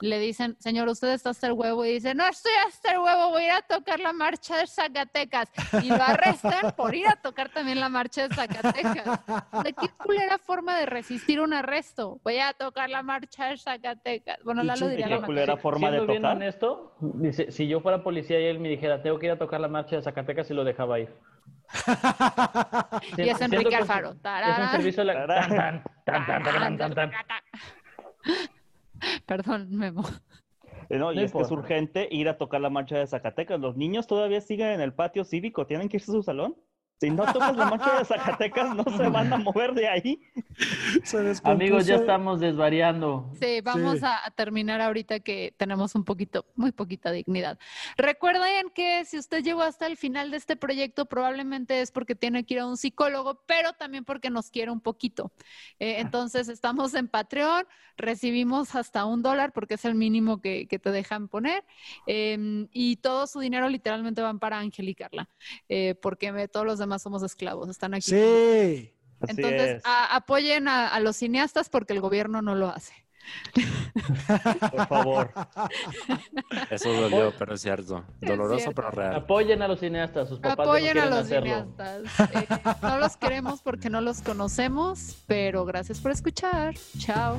[0.00, 3.30] Le dicen, señor, usted está hasta el huevo, y dice, no estoy hasta el huevo,
[3.30, 5.50] voy a ir a tocar la marcha de Zacatecas.
[5.82, 9.20] Y lo arrestan por ir a tocar también la marcha de Zacatecas.
[9.62, 12.18] ¿De qué culera forma de resistir un arresto?
[12.24, 14.38] Voy a tocar la marcha de Zacatecas.
[14.44, 16.36] Bueno, Lalo Pinche diría qué la culera forma de bien tocar.
[16.36, 19.60] honesto, dice, si yo fuera policía y él me dijera, tengo que ir a tocar
[19.60, 21.14] la marcha de Zacatecas, y lo dejaba ir.
[23.16, 24.10] Y es Enrique que Alfaro.
[24.10, 25.26] Es un servicio de la...
[25.26, 25.48] tan,
[26.04, 27.10] tan, tan, tan, tan, tan, tan.
[29.26, 30.02] Perdón, Memo.
[30.88, 33.60] Eh, No, y No es que es urgente ir a tocar la marcha de Zacatecas.
[33.60, 36.56] Los niños todavía siguen en el patio cívico, tienen que irse a su salón.
[37.00, 40.20] Si no tocas la marcha de Zacatecas, no se van a mover de ahí.
[41.42, 43.30] Amigos, ya estamos desvariando.
[43.40, 44.04] Sí, vamos Sí.
[44.04, 47.58] A, a terminar ahorita que tenemos un poquito, muy poquita dignidad.
[47.96, 52.44] Recuerden que si usted llegó hasta el final de este proyecto, probablemente es porque tiene
[52.44, 55.32] que ir a un psicólogo, pero también porque nos quiere un poquito.
[55.78, 57.66] Eh, entonces, estamos en Patreon,
[57.96, 61.64] recibimos hasta un dólar porque es el mínimo que, que te dejan poner,
[62.06, 65.28] em, y todo su dinero literalmente van para Ángel y Carla,
[65.68, 68.02] eh, porque me- todos los demás somos esclavos, están aquí.
[68.10, 68.90] Sí.
[69.20, 72.92] Así Entonces, a- apoyen a, a los cineastas porque el gobierno no lo hace.
[74.70, 75.32] Por favor.
[76.70, 78.04] Eso dolió, pero es cierto.
[78.20, 78.74] Doloroso, cierto.
[78.74, 79.14] pero real.
[79.16, 81.46] Apoyen a los cineastas, sus papás no Apoyen a los hacerlo.
[81.74, 82.20] cineastas.
[82.34, 82.46] Eh,
[82.82, 86.74] no los queremos porque no los conocemos, pero gracias por escuchar.
[86.98, 87.38] Chao.